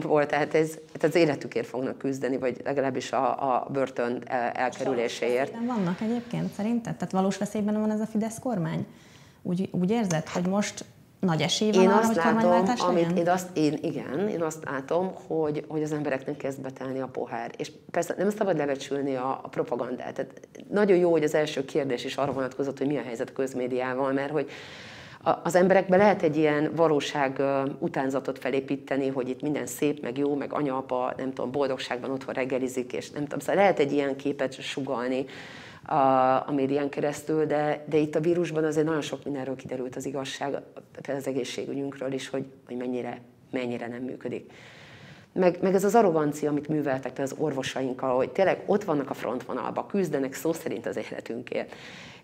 volt, 0.02 0.28
tehát 0.28 0.54
ez, 0.54 0.78
hát 0.92 1.02
az 1.02 1.14
életükért 1.14 1.66
fognak 1.66 1.98
küzdeni, 1.98 2.38
vagy 2.38 2.60
legalábbis 2.64 3.12
a, 3.12 3.54
a 3.54 3.68
börtön 3.72 4.22
elkerüléséért. 4.52 5.54
Vannak 5.66 6.00
egyébként 6.00 6.52
szerinted? 6.52 6.94
Tehát 6.94 7.12
valós 7.12 7.36
veszélyben 7.36 7.80
van 7.80 7.90
ez 7.90 8.00
a 8.00 8.06
Fidesz 8.06 8.38
kormány? 8.38 8.86
Úgy, 9.42 9.68
úgy 9.72 9.90
érzed, 9.90 10.28
hogy 10.28 10.46
most 10.46 10.84
nagy 11.20 11.40
esély 11.40 11.70
van 11.70 11.82
én 11.82 11.88
arra, 11.88 11.98
azt 11.98 12.06
hogy 12.06 12.16
látom, 12.16 12.64
amit 12.78 13.18
én 13.18 13.28
azt, 13.28 13.56
én, 13.56 13.78
igen, 13.82 14.28
én 14.28 14.42
azt 14.42 14.64
látom, 14.64 15.14
hogy, 15.26 15.64
hogy 15.68 15.82
az 15.82 15.92
embereknek 15.92 16.36
kezd 16.36 16.60
betelni 16.60 17.00
a 17.00 17.06
pohár. 17.06 17.50
És 17.56 17.72
persze 17.90 18.14
nem 18.18 18.30
szabad 18.30 18.56
levecsülni 18.56 19.14
a, 19.14 19.40
a 19.42 19.48
propagandát. 19.48 20.14
Tehát 20.14 20.40
nagyon 20.70 20.96
jó, 20.96 21.10
hogy 21.10 21.22
az 21.22 21.34
első 21.34 21.64
kérdés 21.64 22.04
is 22.04 22.16
arra 22.16 22.32
vonatkozott, 22.32 22.78
hogy 22.78 22.86
mi 22.86 22.96
a 22.96 23.02
helyzet 23.02 23.28
a 23.28 23.32
közmédiával, 23.32 24.12
mert 24.12 24.30
hogy 24.30 24.50
az 25.42 25.54
emberekbe 25.54 25.96
lehet 25.96 26.22
egy 26.22 26.36
ilyen 26.36 26.72
valóság 26.76 27.42
utánzatot 27.78 28.38
felépíteni, 28.38 29.08
hogy 29.08 29.28
itt 29.28 29.42
minden 29.42 29.66
szép, 29.66 30.02
meg 30.02 30.18
jó, 30.18 30.34
meg 30.34 30.52
anya, 30.52 30.76
apa, 30.76 31.12
nem 31.16 31.32
tudom, 31.32 31.50
boldogságban 31.50 32.10
otthon 32.10 32.34
reggelizik, 32.34 32.92
és 32.92 33.10
nem 33.10 33.22
tudom, 33.22 33.38
szóval 33.38 33.54
lehet 33.54 33.78
egy 33.78 33.92
ilyen 33.92 34.16
képet 34.16 34.60
sugalni, 34.60 35.26
a, 35.88 36.48
a 36.48 36.52
médián 36.52 36.88
keresztül, 36.88 37.46
de, 37.46 37.84
de 37.88 37.96
itt 37.96 38.14
a 38.14 38.20
vírusban 38.20 38.64
azért 38.64 38.86
nagyon 38.86 39.00
sok 39.00 39.24
mindenről 39.24 39.56
kiderült 39.56 39.96
az 39.96 40.06
igazság, 40.06 40.50
például 40.92 41.18
az 41.18 41.26
egészségügyünkről 41.26 42.12
is, 42.12 42.28
hogy, 42.28 42.44
hogy 42.66 42.76
mennyire, 42.76 43.20
mennyire 43.50 43.86
nem 43.86 44.02
működik. 44.02 44.52
Meg, 45.32 45.58
meg 45.62 45.74
ez 45.74 45.84
az 45.84 45.94
arrogancia, 45.94 46.50
amit 46.50 46.68
műveltek 46.68 47.18
az 47.18 47.34
orvosainkkal, 47.38 48.16
hogy 48.16 48.30
tényleg 48.30 48.62
ott 48.66 48.84
vannak 48.84 49.10
a 49.10 49.14
frontvonalban, 49.14 49.86
küzdenek 49.86 50.34
szó 50.34 50.52
szerint 50.52 50.86
az 50.86 50.96
életünkért. 50.96 51.74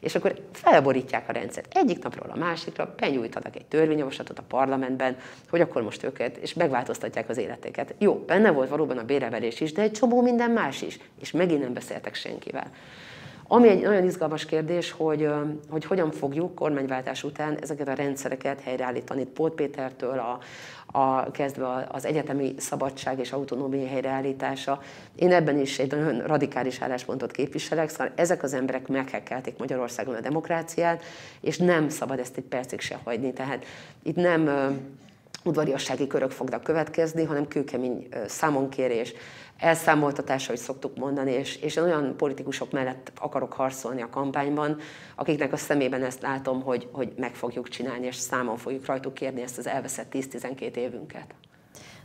És 0.00 0.14
akkor 0.14 0.40
felborítják 0.52 1.28
a 1.28 1.32
rendszert. 1.32 1.76
Egyik 1.76 2.02
napról 2.02 2.30
a 2.30 2.38
másikra 2.38 2.94
benyújtanak 2.96 3.56
egy 3.56 3.66
törvényjavaslatot 3.66 4.38
a 4.38 4.42
parlamentben, 4.48 5.16
hogy 5.50 5.60
akkor 5.60 5.82
most 5.82 6.04
őket, 6.04 6.36
és 6.36 6.54
megváltoztatják 6.54 7.28
az 7.28 7.38
életeket. 7.38 7.94
Jó, 7.98 8.14
benne 8.14 8.50
volt 8.50 8.68
valóban 8.68 8.98
a 8.98 9.04
bérevelés 9.04 9.60
is, 9.60 9.72
de 9.72 9.82
egy 9.82 9.92
csomó 9.92 10.22
minden 10.22 10.50
más 10.50 10.82
is. 10.82 10.98
És 11.20 11.30
megint 11.30 11.60
nem 11.60 11.72
beszéltek 11.72 12.14
senkivel. 12.14 12.70
Ami 13.48 13.68
egy 13.68 13.82
nagyon 13.82 14.04
izgalmas 14.04 14.44
kérdés, 14.44 14.90
hogy, 14.90 15.28
hogy 15.70 15.84
hogyan 15.84 16.10
fogjuk 16.10 16.54
kormányváltás 16.54 17.24
után 17.24 17.58
ezeket 17.60 17.88
a 17.88 17.92
rendszereket 17.92 18.60
helyreállítani. 18.60 19.24
Pót 19.24 19.54
Pétertől 19.54 20.18
a, 20.18 20.38
a, 20.98 21.30
kezdve 21.30 21.86
az 21.92 22.04
egyetemi 22.04 22.54
szabadság 22.56 23.18
és 23.18 23.32
autonómia 23.32 23.86
helyreállítása. 23.86 24.80
Én 25.14 25.32
ebben 25.32 25.58
is 25.58 25.78
egy 25.78 25.90
nagyon 25.90 26.26
radikális 26.26 26.80
álláspontot 26.80 27.30
képviselek, 27.30 27.88
szóval 27.88 28.12
ezek 28.14 28.42
az 28.42 28.54
emberek 28.54 28.88
meghekkelték 28.88 29.58
Magyarországon 29.58 30.14
a 30.14 30.20
demokráciát, 30.20 31.02
és 31.40 31.58
nem 31.58 31.88
szabad 31.88 32.18
ezt 32.18 32.36
egy 32.36 32.44
percig 32.44 32.80
se 32.80 32.98
hagyni. 33.04 33.32
Tehát 33.32 33.64
itt 34.02 34.16
nem 34.16 34.48
udvariassági 35.44 36.06
körök 36.06 36.30
fognak 36.30 36.62
következni, 36.62 37.24
hanem 37.24 37.48
kőkemény 37.48 38.08
számonkérés, 38.26 39.12
elszámoltatás, 39.58 40.46
hogy 40.46 40.56
szoktuk 40.56 40.96
mondani, 40.96 41.32
és, 41.32 41.56
és 41.56 41.76
olyan 41.76 42.16
politikusok 42.16 42.72
mellett 42.72 43.12
akarok 43.20 43.52
harcolni 43.52 44.02
a 44.02 44.08
kampányban, 44.10 44.76
akiknek 45.14 45.52
a 45.52 45.56
szemében 45.56 46.02
ezt 46.02 46.22
látom, 46.22 46.62
hogy, 46.62 46.88
hogy 46.92 47.12
meg 47.16 47.34
fogjuk 47.34 47.68
csinálni, 47.68 48.06
és 48.06 48.16
számon 48.16 48.56
fogjuk 48.56 48.86
rajtuk 48.86 49.14
kérni 49.14 49.42
ezt 49.42 49.58
az 49.58 49.66
elveszett 49.66 50.12
10-12 50.12 50.74
évünket. 50.74 51.34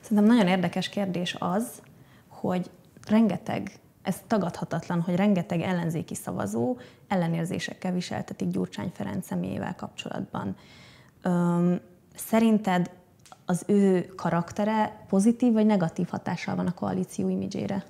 Szerintem 0.02 0.26
nagyon 0.26 0.48
érdekes 0.48 0.90
kérdés 0.90 1.36
az, 1.40 1.82
hogy 2.28 2.70
rengeteg, 3.08 3.72
ez 4.02 4.16
tagadhatatlan, 4.28 5.02
hogy 5.02 5.16
rengeteg 5.16 5.62
ellenzéki 5.62 6.16
szavazó 6.16 6.78
ellenérzésekkel 7.08 7.94
viseltetik 7.94 8.48
Gyurcsány 8.48 8.92
Ferenc 8.94 9.26
személyével 9.26 9.76
kapcsolatban. 9.76 10.56
Öm, 11.22 11.80
szerinted 12.16 12.90
az 13.50 13.64
ő 13.66 14.10
karaktere 14.16 15.06
pozitív 15.10 15.54
vagy 15.54 15.66
negatív 15.66 16.08
hatással 16.10 16.56
van 16.56 16.68
a 16.68 16.74
koalíció 16.74 17.30
imidzsére? 17.30 17.84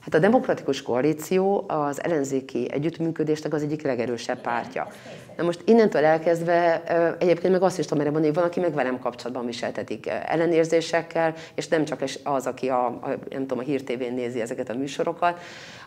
Hát 0.00 0.14
a 0.14 0.18
demokratikus 0.18 0.82
koalíció 0.82 1.64
az 1.68 2.02
ellenzéki 2.02 2.68
együttműködésnek 2.72 3.52
az 3.52 3.62
egyik 3.62 3.82
legerősebb 3.82 4.40
pártja. 4.40 4.88
Na 5.36 5.44
most 5.44 5.62
innentől 5.64 6.04
elkezdve 6.04 6.82
egyébként 7.18 7.52
meg 7.52 7.62
azt 7.62 7.78
is 7.78 7.84
tudom 7.84 8.00
erre 8.00 8.10
mondani, 8.10 8.32
hogy 8.32 8.42
van, 8.42 8.50
aki 8.50 8.60
meg 8.60 8.74
velem 8.74 8.98
kapcsolatban 8.98 9.46
viseltetik 9.46 10.06
ellenérzésekkel, 10.06 11.34
és 11.54 11.68
nem 11.68 11.84
csak 11.84 12.02
az, 12.24 12.46
aki 12.46 12.68
a, 12.68 12.86
a 12.86 13.08
nem 13.30 13.40
tudom, 13.40 13.58
a 13.58 13.62
Hír 13.62 13.82
TV-n 13.82 14.14
nézi 14.14 14.40
ezeket 14.40 14.68
a 14.68 14.74
műsorokat, 14.74 15.40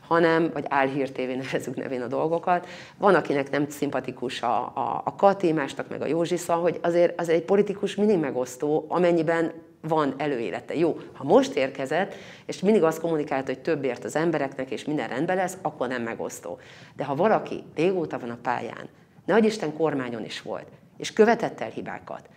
hanem, 0.09 0.49
vagy 0.53 0.65
álhír 0.67 1.11
tévé 1.11 1.35
nevezük 1.35 1.75
nevén 1.75 2.01
a 2.01 2.07
dolgokat. 2.07 2.67
Van, 2.97 3.15
akinek 3.15 3.49
nem 3.49 3.69
szimpatikus 3.69 4.41
a, 4.41 4.61
a, 4.61 5.01
a 5.05 5.15
Kati, 5.15 5.51
másnak 5.51 5.89
meg 5.89 6.01
a 6.01 6.05
Józsisza, 6.05 6.53
hogy 6.53 6.79
azért, 6.81 7.19
azért 7.19 7.37
egy 7.37 7.45
politikus 7.45 7.95
mindig 7.95 8.17
megosztó, 8.17 8.85
amennyiben 8.87 9.51
van 9.81 10.13
előélete. 10.17 10.75
Jó, 10.75 10.97
ha 11.13 11.23
most 11.23 11.55
érkezett, 11.55 12.13
és 12.45 12.59
mindig 12.59 12.83
azt 12.83 12.99
kommunikált, 12.99 13.45
hogy 13.45 13.59
többért 13.59 14.03
az 14.03 14.15
embereknek, 14.15 14.71
és 14.71 14.85
minden 14.85 15.07
rendben 15.07 15.35
lesz, 15.35 15.57
akkor 15.61 15.87
nem 15.87 16.01
megosztó. 16.01 16.59
De 16.95 17.03
ha 17.03 17.15
valaki 17.15 17.63
régóta 17.75 18.19
van 18.19 18.29
a 18.29 18.37
pályán, 18.41 18.89
nagy 19.25 19.45
Isten 19.45 19.73
kormányon 19.73 20.25
is 20.25 20.41
volt, 20.41 20.67
és 20.97 21.13
követett 21.13 21.61
el 21.61 21.69
hibákat, 21.69 22.29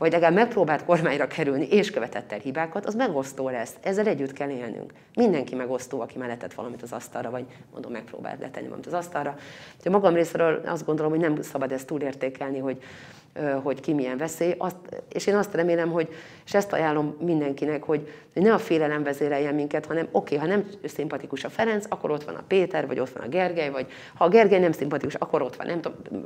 vagy 0.00 0.12
legalább 0.12 0.34
megpróbált 0.34 0.84
kormányra 0.84 1.26
kerülni, 1.26 1.66
és 1.66 1.90
követett 1.90 2.32
el 2.32 2.38
hibákat, 2.38 2.86
az 2.86 2.94
megosztó 2.94 3.48
lesz. 3.48 3.74
Ezzel 3.82 4.06
együtt 4.06 4.32
kell 4.32 4.48
élnünk. 4.48 4.92
Mindenki 5.14 5.54
megosztó, 5.54 6.00
aki 6.00 6.18
mellettett 6.18 6.54
valamit 6.54 6.82
az 6.82 6.92
asztalra, 6.92 7.30
vagy 7.30 7.44
mondom, 7.72 7.92
megpróbált 7.92 8.40
letenni 8.40 8.64
valamit 8.64 8.86
az 8.86 8.92
asztalra. 8.92 9.36
A 9.84 9.90
magam 9.90 10.14
részéről 10.14 10.60
azt 10.64 10.86
gondolom, 10.86 11.10
hogy 11.10 11.20
nem 11.20 11.42
szabad 11.42 11.72
ezt 11.72 11.86
túlértékelni, 11.86 12.58
hogy 12.58 12.82
hogy 13.62 13.80
ki 13.80 13.92
milyen 13.92 14.16
veszély. 14.16 14.54
Azt, 14.58 14.76
és 15.12 15.26
én 15.26 15.36
azt 15.36 15.54
remélem, 15.54 15.90
hogy, 15.90 16.08
és 16.46 16.54
ezt 16.54 16.72
ajánlom 16.72 17.16
mindenkinek, 17.20 17.82
hogy, 17.82 18.08
hogy 18.32 18.42
ne 18.42 18.52
a 18.52 18.58
félelem 18.58 19.02
vezéreljen 19.02 19.54
minket, 19.54 19.86
hanem 19.86 20.08
oké, 20.10 20.36
okay, 20.36 20.48
ha 20.48 20.54
nem 20.54 20.66
szimpatikus 20.84 21.44
a 21.44 21.48
Ferenc, 21.48 21.86
akkor 21.88 22.10
ott 22.10 22.24
van 22.24 22.34
a 22.34 22.44
Péter, 22.46 22.86
vagy 22.86 22.98
ott 22.98 23.10
van 23.10 23.22
a 23.22 23.28
Gergely, 23.28 23.70
vagy 23.70 23.86
ha 24.14 24.24
a 24.24 24.28
Gergely 24.28 24.60
nem 24.60 24.72
szimpatikus, 24.72 25.14
akkor 25.14 25.42
ott 25.42 25.56
van, 25.56 25.66
nem 25.66 25.80
tudom, 25.80 26.24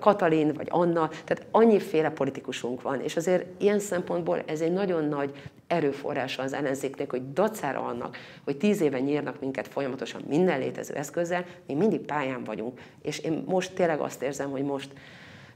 Katalin, 0.00 0.52
vagy 0.52 0.68
Anna. 0.70 1.08
Tehát 1.08 1.46
annyiféle 1.50 2.10
politikusunk 2.10 2.82
van, 2.82 3.00
és 3.00 3.16
azért 3.16 3.62
ilyen 3.62 3.78
szempontból 3.78 4.42
ez 4.46 4.60
egy 4.60 4.72
nagyon 4.72 5.04
nagy 5.04 5.32
erőforrása 5.66 6.42
az 6.42 6.52
ellenzéknek, 6.52 7.10
hogy 7.10 7.32
dacára 7.32 7.80
annak, 7.80 8.16
hogy 8.44 8.56
tíz 8.56 8.80
éve 8.80 9.00
nyírnak 9.00 9.40
minket 9.40 9.68
folyamatosan 9.68 10.22
minden 10.28 10.58
létező 10.58 10.94
eszközzel, 10.94 11.44
mi 11.66 11.74
mindig 11.74 12.00
pályán 12.00 12.44
vagyunk. 12.44 12.80
És 13.02 13.18
én 13.18 13.44
most 13.46 13.74
tényleg 13.74 14.00
azt 14.00 14.22
érzem, 14.22 14.50
hogy 14.50 14.62
most 14.62 14.92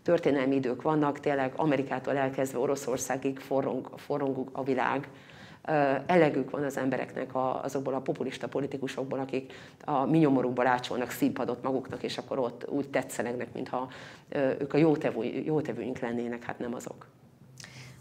történelmi 0.08 0.54
idők 0.54 0.82
vannak, 0.82 1.20
tényleg 1.20 1.52
Amerikától 1.56 2.16
elkezdve 2.16 2.58
Oroszországig 2.58 3.38
forrong, 3.38 3.90
forrong 3.96 4.48
a 4.52 4.62
világ, 4.62 5.08
elegük 6.06 6.50
van 6.50 6.64
az 6.64 6.76
embereknek 6.76 7.30
azokból 7.62 7.94
a 7.94 8.00
populista 8.00 8.48
politikusokból, 8.48 9.18
akik 9.18 9.52
a 9.84 10.04
mi 10.04 10.18
nyomorukból 10.18 10.66
ácsolnak 10.66 11.10
színpadot 11.10 11.62
maguknak, 11.62 12.02
és 12.02 12.18
akkor 12.18 12.38
ott 12.38 12.68
úgy 12.68 12.88
tetszelegnek, 12.88 13.52
mintha 13.52 13.88
ők 14.58 14.74
a 14.74 14.76
jótevő, 14.76 15.24
jótevőink 15.24 15.98
lennének, 15.98 16.42
hát 16.42 16.58
nem 16.58 16.74
azok. 16.74 17.06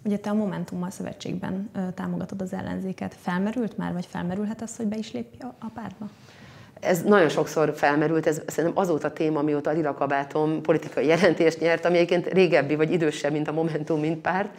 Ugye 0.04 0.18
te 0.18 0.30
a 0.30 0.34
Momentummal 0.34 0.90
szövetségben 0.90 1.72
támogatod 1.94 2.42
az 2.42 2.54
ellenzéket. 2.54 3.14
Felmerült 3.14 3.78
már, 3.78 3.94
vagy 3.94 4.06
felmerülhet 4.06 4.62
az, 4.62 4.78
hogy 4.78 4.88
be 4.88 4.98
is 4.98 5.12
lépj 5.12 5.38
a 5.60 5.70
pártba? 5.74 6.10
Ez 6.80 7.02
nagyon 7.04 7.30
sokszor 7.30 7.74
felmerült, 7.76 8.28
ez 8.28 8.42
szerintem 8.46 8.84
azóta 8.84 9.12
téma, 9.12 9.40
amióta 9.40 9.70
a 9.70 9.74
Lila 9.74 9.94
Kabátom 9.94 10.62
politikai 10.62 11.06
jelentést 11.06 11.60
nyert, 11.60 11.86
ami 11.86 11.96
egyébként 11.98 12.34
régebbi 12.34 12.76
vagy 12.76 12.92
idősebb, 12.92 13.32
mint 13.32 13.48
a 13.48 13.52
Momentum, 13.52 14.00
mint 14.00 14.22
párt. 14.22 14.50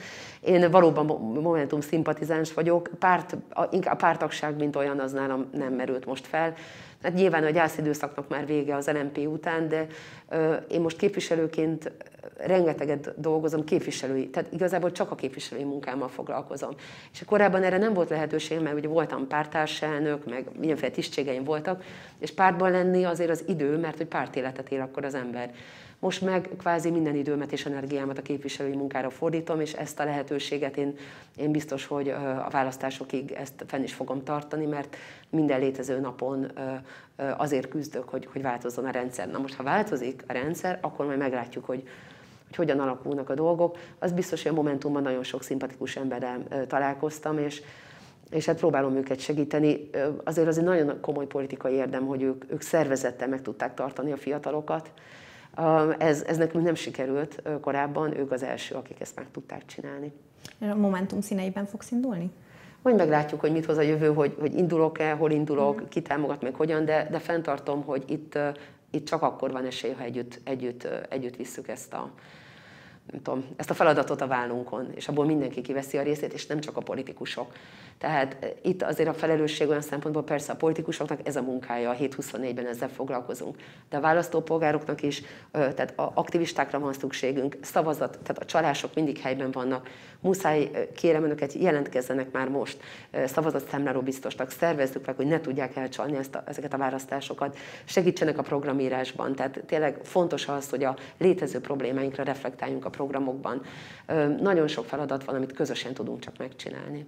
Én 0.41 0.71
valóban 0.71 1.07
Momentum 1.43 1.81
szimpatizáns 1.81 2.53
vagyok, 2.53 2.91
párt, 2.99 3.37
inkább 3.71 3.99
pártagság, 3.99 4.57
mint 4.57 4.77
olyan, 4.77 5.01
az 5.01 5.13
nálam 5.13 5.47
nem 5.53 5.73
merült 5.73 6.07
most 6.07 6.27
fel. 6.27 6.55
Hát 7.03 7.15
nyilván 7.15 7.45
a 7.45 7.51
gyászidőszaknak 7.51 8.29
már 8.29 8.47
vége 8.47 8.75
az 8.75 8.91
LMP 8.91 9.19
után, 9.19 9.69
de 9.69 9.87
ö, 10.29 10.55
én 10.55 10.81
most 10.81 10.97
képviselőként 10.97 11.93
rengeteget 12.37 13.21
dolgozom 13.21 13.65
képviselői, 13.65 14.29
tehát 14.29 14.53
igazából 14.53 14.93
csak 14.93 15.11
a 15.11 15.15
képviselői 15.15 15.65
munkámmal 15.65 16.09
foglalkozom. 16.09 16.75
És 17.13 17.23
korábban 17.27 17.63
erre 17.63 17.79
nem 17.79 17.95
volt 17.95 18.09
lehetőség, 18.09 18.61
mert 18.61 18.77
ugye 18.77 18.89
voltam 18.89 19.27
pártárselnök, 19.27 20.25
meg 20.25 20.47
mindenféle 20.59 20.91
tisztségeim 20.91 21.45
voltak, 21.45 21.85
és 22.19 22.31
pártban 22.31 22.71
lenni 22.71 23.05
azért 23.05 23.31
az 23.31 23.45
idő, 23.47 23.77
mert 23.77 23.97
hogy 23.97 24.07
pártéletet 24.07 24.71
él 24.71 24.81
akkor 24.81 25.05
az 25.05 25.15
ember. 25.15 25.51
Most 26.01 26.21
meg 26.21 26.49
kvázi 26.59 26.91
minden 26.91 27.15
időmet 27.15 27.53
és 27.53 27.67
energiámat 27.67 28.19
a 28.19 28.23
képviselői 28.23 28.77
munkára 28.77 29.11
fordítom, 29.11 29.61
és 29.61 29.73
ezt 29.73 30.01
a 30.01 30.05
lehetőséget 30.05 30.77
én, 30.77 30.97
én 31.37 31.51
biztos, 31.51 31.87
hogy 31.87 32.09
a 32.09 32.49
választásokig 32.51 33.31
ezt 33.31 33.65
fenn 33.67 33.83
is 33.83 33.95
fogom 33.95 34.25
tartani, 34.25 34.67
mert 34.67 34.97
minden 35.31 35.61
létező 35.61 36.01
napon 36.01 36.53
azért 37.37 37.69
küzdök, 37.69 38.09
hogy, 38.09 38.29
hogy 38.33 38.43
változzon 38.43 38.85
a 38.85 38.91
rendszer. 38.91 39.31
Na 39.31 39.39
most, 39.39 39.55
ha 39.55 39.63
változik 39.63 40.25
a 40.27 40.33
rendszer, 40.33 40.79
akkor 40.81 41.07
majd 41.07 41.19
meglátjuk, 41.19 41.65
hogy, 41.65 41.83
hogy 42.47 42.57
hogyan 42.57 42.81
alakulnak 42.81 43.31
a 43.31 43.35
dolgok. 43.35 43.79
Az 43.99 44.13
biztos, 44.13 44.43
hogy 44.43 44.53
a 44.53 44.55
Momentumban 44.55 45.03
nagyon 45.03 45.23
sok 45.23 45.43
szimpatikus 45.43 45.97
emberrel 45.97 46.67
találkoztam, 46.67 47.39
és, 47.39 47.63
és 48.31 48.47
hát 48.47 48.57
próbálom 48.59 48.97
őket 48.97 49.21
segíteni. 49.21 49.91
Azért 50.25 50.49
az 50.49 50.59
egy 50.59 50.65
nagyon 50.65 51.01
komoly 51.01 51.27
politikai 51.27 51.73
érdem, 51.73 52.07
hogy 52.07 52.23
ők, 52.23 52.45
ők 52.53 52.61
szervezettel 52.61 53.29
meg 53.29 53.43
tudták 53.43 53.75
tartani 53.75 54.13
a 54.13 54.17
fiatalokat. 54.17 54.91
Ez, 55.99 56.23
ez 56.23 56.37
nekünk 56.37 56.65
nem 56.65 56.75
sikerült 56.75 57.43
korábban, 57.61 58.19
ők 58.19 58.33
az 58.33 58.43
első, 58.43 58.75
akik 58.75 59.01
ezt 59.01 59.17
meg 59.17 59.27
tudták 59.31 59.67
csinálni. 59.67 60.13
A 60.61 60.75
Momentum 60.75 61.21
színeiben 61.21 61.67
fogsz 61.67 61.91
indulni? 61.91 62.31
Majd 62.83 62.97
meglátjuk, 62.97 63.41
hogy 63.41 63.53
mit 63.53 63.65
hoz 63.65 63.77
a 63.77 63.83
jövő, 63.83 64.13
hogy, 64.13 64.37
hogy 64.41 64.55
indulok-e, 64.55 65.13
hol 65.13 65.31
indulok, 65.31 65.81
mm. 65.81 65.85
ki 65.89 66.03
támogat 66.03 66.43
meg 66.43 66.55
hogyan, 66.55 66.85
de, 66.85 67.09
de 67.11 67.19
fenntartom, 67.19 67.83
hogy 67.83 68.05
itt, 68.07 68.39
itt 68.91 69.07
csak 69.07 69.23
akkor 69.23 69.53
van 69.53 69.65
esély, 69.65 69.93
ha 69.93 70.03
együtt, 70.03 70.41
együtt, 70.45 70.89
együtt 71.09 71.37
visszük 71.37 71.69
ezt 71.69 71.93
a, 71.93 72.11
nem 73.11 73.23
tudom, 73.23 73.45
ezt 73.57 73.71
a 73.71 73.75
feladatot 73.75 74.21
a 74.21 74.27
vállunkon, 74.27 74.91
és 74.95 75.09
abból 75.09 75.25
mindenki 75.25 75.61
kiveszi 75.61 75.99
a 75.99 76.03
részét, 76.03 76.33
és 76.33 76.47
nem 76.47 76.61
csak 76.61 76.77
a 76.77 76.81
politikusok. 76.81 77.53
Tehát 77.99 78.37
eh, 78.41 78.51
itt 78.63 78.83
azért 78.83 79.09
a 79.09 79.15
felelősség 79.15 79.69
olyan 79.69 79.81
szempontból 79.81 80.25
persze 80.25 80.53
a 80.53 80.57
politikusoknak 80.57 81.21
ez 81.25 81.37
a 81.37 81.43
munkája, 81.43 81.91
a 81.91 81.95
7-24-ben 81.95 82.67
ezzel 82.67 82.89
foglalkozunk. 82.89 83.57
De 83.89 83.97
a 83.97 84.01
választópolgároknak 84.01 85.03
is, 85.03 85.23
tehát 85.51 85.99
a 85.99 86.13
aktivistákra 86.15 86.79
van 86.79 86.93
szükségünk, 86.93 87.57
szavazat, 87.61 88.19
tehát 88.23 88.43
a 88.43 88.45
csalások 88.45 88.95
mindig 88.95 89.19
helyben 89.19 89.51
vannak. 89.51 89.89
Muszáj, 90.21 90.71
kérem 90.97 91.25
önöket, 91.25 91.53
jelentkezzenek 91.53 92.31
már 92.33 92.49
most 92.49 92.81
szavazatszámláló 93.25 94.01
biztosnak, 94.01 94.51
szervezzük 94.51 95.07
meg, 95.07 95.17
hogy 95.17 95.27
ne 95.27 95.41
tudják 95.41 95.77
elcsalni 95.77 96.17
ezt 96.17 96.35
a, 96.35 96.43
ezeket 96.47 96.75
a 96.75 96.77
választásokat, 96.77 97.57
segítsenek 97.85 98.39
a 98.39 98.43
programírásban. 98.43 99.35
Tehát 99.35 99.63
tényleg 99.67 99.99
fontos 100.03 100.49
az, 100.49 100.71
hogy 100.71 100.85
a 100.85 100.97
létező 101.19 101.61
problémáinkra 101.61 102.23
reflektáljunk 102.23 102.85
a 102.85 102.91
programokban. 102.99 103.63
Nagyon 104.41 104.67
sok 104.69 104.85
feladat 104.85 105.25
van, 105.25 105.35
amit 105.35 105.53
közösen 105.53 105.95
tudunk 105.95 106.21
csak 106.21 106.39
megcsinálni. 106.39 107.07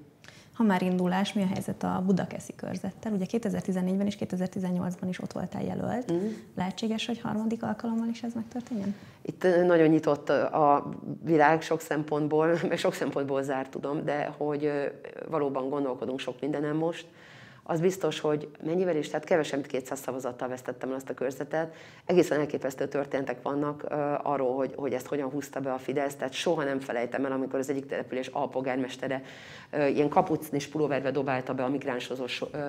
Ha 0.61 0.67
már 0.67 0.83
indulás, 0.83 1.33
mi 1.33 1.43
a 1.43 1.47
helyzet 1.47 1.83
a 1.83 2.03
Budakeszi 2.07 2.55
körzettel? 2.57 3.13
Ugye 3.13 3.25
2014-ben 3.29 4.07
és 4.07 4.17
2018-ban 4.21 5.07
is 5.09 5.21
ott 5.21 5.33
voltál 5.33 5.63
jelölt. 5.63 6.13
Mm. 6.13 6.29
Lehetséges, 6.57 7.07
hogy 7.07 7.21
harmadik 7.21 7.63
alkalommal 7.63 8.09
is 8.09 8.23
ez 8.23 8.33
megtörténjen? 8.35 8.95
Itt 9.23 9.47
nagyon 9.67 9.89
nyitott 9.89 10.29
a 10.29 10.91
világ 11.25 11.63
sok 11.63 11.81
szempontból, 11.81 12.59
meg 12.69 12.79
sok 12.79 12.95
szempontból 12.95 13.43
zárt 13.43 13.71
tudom, 13.71 14.05
de 14.05 14.35
hogy 14.37 14.73
valóban 15.29 15.69
gondolkodunk 15.69 16.19
sok 16.19 16.41
mindenem 16.41 16.77
most 16.77 17.07
az 17.63 17.81
biztos, 17.81 18.21
hogy 18.21 18.49
mennyivel 18.65 18.97
is, 18.97 19.09
tehát 19.09 19.25
kevesebb, 19.25 19.59
mint 19.59 19.71
200 19.71 20.01
szavazattal 20.01 20.49
vesztettem 20.49 20.89
el 20.89 20.95
azt 20.95 21.11
a 21.11 21.15
körzetet. 21.15 21.75
Egészen 22.05 22.41
elképesztő 22.41 22.89
történtek 22.89 23.43
vannak 23.43 23.85
uh, 23.91 24.27
arról, 24.27 24.55
hogy, 24.55 24.73
hogy 24.77 24.93
ezt 24.93 25.07
hogyan 25.07 25.31
húzta 25.31 25.61
be 25.61 25.73
a 25.73 25.79
Fidesz, 25.79 26.15
tehát 26.15 26.33
soha 26.33 26.65
nem 26.65 26.81
felejtem 26.81 27.25
el, 27.25 27.33
amikor 27.33 27.59
az 27.59 27.71
egyik 27.71 27.87
település 27.87 28.27
alpolgármestere 28.27 29.23
uh, 29.73 29.95
ilyen 29.95 30.09
kapucnis 30.09 30.67
pulóverbe 30.67 31.11
dobálta 31.11 31.55
be 31.55 31.65
a 31.65 31.69
migránsozó 31.69 32.25
uh, 32.25 32.31
uh, 32.41 32.61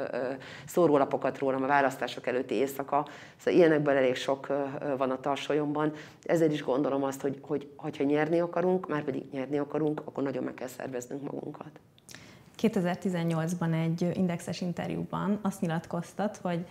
szórólapokat 0.66 1.38
rólam 1.38 1.64
a 1.64 1.68
választások 1.68 2.28
előtti 2.28 2.54
éjszaka. 2.54 3.08
Szóval 3.38 3.60
ilyenekből 3.60 3.96
elég 3.96 4.16
sok 4.16 4.48
uh, 4.50 4.98
van 4.98 5.12
a 5.12 5.20
tarsolyomban. 5.20 5.94
Ezért 6.24 6.52
is 6.52 6.64
gondolom 6.64 7.04
azt, 7.04 7.22
hogy, 7.22 7.40
hogy 7.76 7.98
ha 7.98 8.04
nyerni 8.04 8.40
akarunk, 8.40 8.88
már 8.88 9.04
pedig 9.04 9.24
nyerni 9.32 9.58
akarunk, 9.58 10.02
akkor 10.06 10.24
nagyon 10.24 10.44
meg 10.44 10.54
kell 10.54 10.68
szerveznünk 10.68 11.32
magunkat. 11.32 11.80
2018-ban 12.62 13.84
egy 13.84 14.12
indexes 14.14 14.62
interjúban 14.62 15.40
azt 15.42 15.62
nyilatkoztat, 15.62 16.38
hogy 16.38 16.66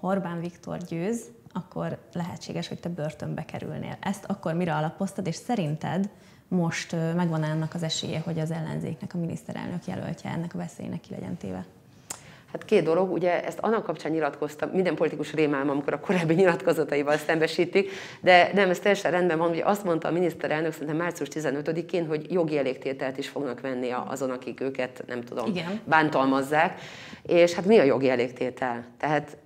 ha 0.00 0.06
Orbán 0.06 0.40
Viktor 0.40 0.78
győz, 0.78 1.30
akkor 1.52 1.98
lehetséges, 2.12 2.68
hogy 2.68 2.80
te 2.80 2.88
börtönbe 2.88 3.44
kerülnél. 3.44 3.96
Ezt 4.00 4.24
akkor 4.24 4.54
mire 4.54 4.74
alapoztad, 4.74 5.26
és 5.26 5.34
szerinted 5.34 6.10
most 6.48 6.92
megvan 6.92 7.42
ennek 7.42 7.74
az 7.74 7.82
esélye, 7.82 8.20
hogy 8.20 8.38
az 8.38 8.50
ellenzéknek 8.50 9.14
a 9.14 9.18
miniszterelnök 9.18 9.86
jelöltje 9.86 10.30
ennek 10.30 10.54
a 10.54 10.58
veszélynek 10.58 11.00
ki 11.00 11.10
legyen 11.10 11.36
téve? 11.36 11.66
Hát 12.52 12.64
két 12.64 12.84
dolog, 12.84 13.12
ugye 13.12 13.44
ezt 13.44 13.58
annak 13.58 13.82
kapcsán 13.84 14.12
nyilatkoztam, 14.12 14.70
minden 14.70 14.94
politikus 14.94 15.32
rémálom, 15.32 15.70
amikor 15.70 15.92
a 15.92 16.00
korábbi 16.00 16.34
nyilatkozataival 16.34 17.16
szembesítik, 17.16 17.90
de 18.20 18.50
nem, 18.54 18.70
ez 18.70 18.78
teljesen 18.78 19.10
rendben 19.10 19.38
van, 19.38 19.48
hogy 19.48 19.62
azt 19.64 19.84
mondta 19.84 20.08
a 20.08 20.12
miniszterelnök 20.12 20.72
szerintem 20.72 20.96
március 20.96 21.28
15-én, 21.32 22.06
hogy 22.06 22.32
jogi 22.32 22.58
elégtételt 22.58 23.18
is 23.18 23.28
fognak 23.28 23.60
venni 23.60 23.90
azon, 24.06 24.30
akik 24.30 24.60
őket, 24.60 25.04
nem 25.06 25.22
tudom, 25.22 25.46
Igen. 25.46 25.80
bántalmazzák. 25.84 26.80
És 27.22 27.52
hát 27.52 27.64
mi 27.64 27.78
a 27.78 27.82
jogi 27.82 28.08
elégtétel? 28.08 28.84
Tehát 28.98 29.36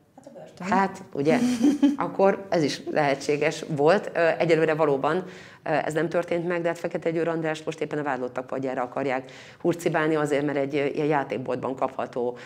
Hát, 0.61 1.03
ugye, 1.13 1.39
akkor 1.97 2.47
ez 2.49 2.63
is 2.63 2.81
lehetséges 2.91 3.65
volt. 3.69 4.17
Egyelőre 4.39 4.75
valóban 4.75 5.25
ez 5.63 5.93
nem 5.93 6.09
történt 6.09 6.49
meg, 6.49 6.63
de 6.63 6.69
hát 6.69 6.79
Fekete 6.79 7.11
Győr 7.11 7.29
Andrást 7.29 7.65
most 7.65 7.81
éppen 7.81 7.99
a 7.99 8.03
vádlottak 8.03 8.47
padjára 8.47 8.83
akarják 8.83 9.33
hurcibálni 9.61 10.15
azért, 10.15 10.47
mert 10.47 10.59
egy 10.59 10.75
ilyen 10.75 11.07
játékboltban 11.07 11.77
kapható 11.77 12.39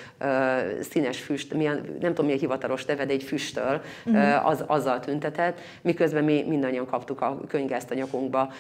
színes 0.81 1.21
füst, 1.21 1.55
milyen, 1.55 1.97
nem 2.01 2.15
tudom 2.15 2.27
mi 2.27 2.33
a 2.33 2.39
hivatalos 2.39 2.85
neve, 2.85 3.05
de 3.05 3.13
egy 3.13 3.23
füsttől 3.23 3.81
uh, 4.07 4.47
az, 4.47 4.65
azzal 4.67 5.01
tüntetett, 5.01 5.61
miközben 5.83 6.25
mi 6.25 6.45
mindannyian 6.49 6.87
kaptuk 6.87 7.21
a 7.21 7.41
könygázt 7.49 7.91
a 7.91 7.95
nyakunkba, 7.95 8.53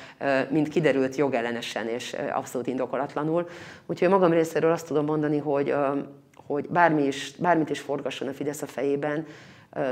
mint 0.48 0.68
kiderült 0.68 1.16
jogellenesen 1.16 1.88
és 1.88 2.16
abszolút 2.32 2.66
indokolatlanul. 2.66 3.48
Úgyhogy 3.86 4.08
magam 4.08 4.32
részéről 4.32 4.72
azt 4.72 4.86
tudom 4.86 5.04
mondani, 5.04 5.38
hogy 5.38 5.74
hogy 6.48 6.68
bármi 6.68 7.02
is, 7.02 7.32
bármit 7.38 7.70
is 7.70 7.80
forgasson 7.80 8.28
a 8.28 8.32
Fidesz 8.32 8.62
a 8.62 8.66
fejében, 8.66 9.26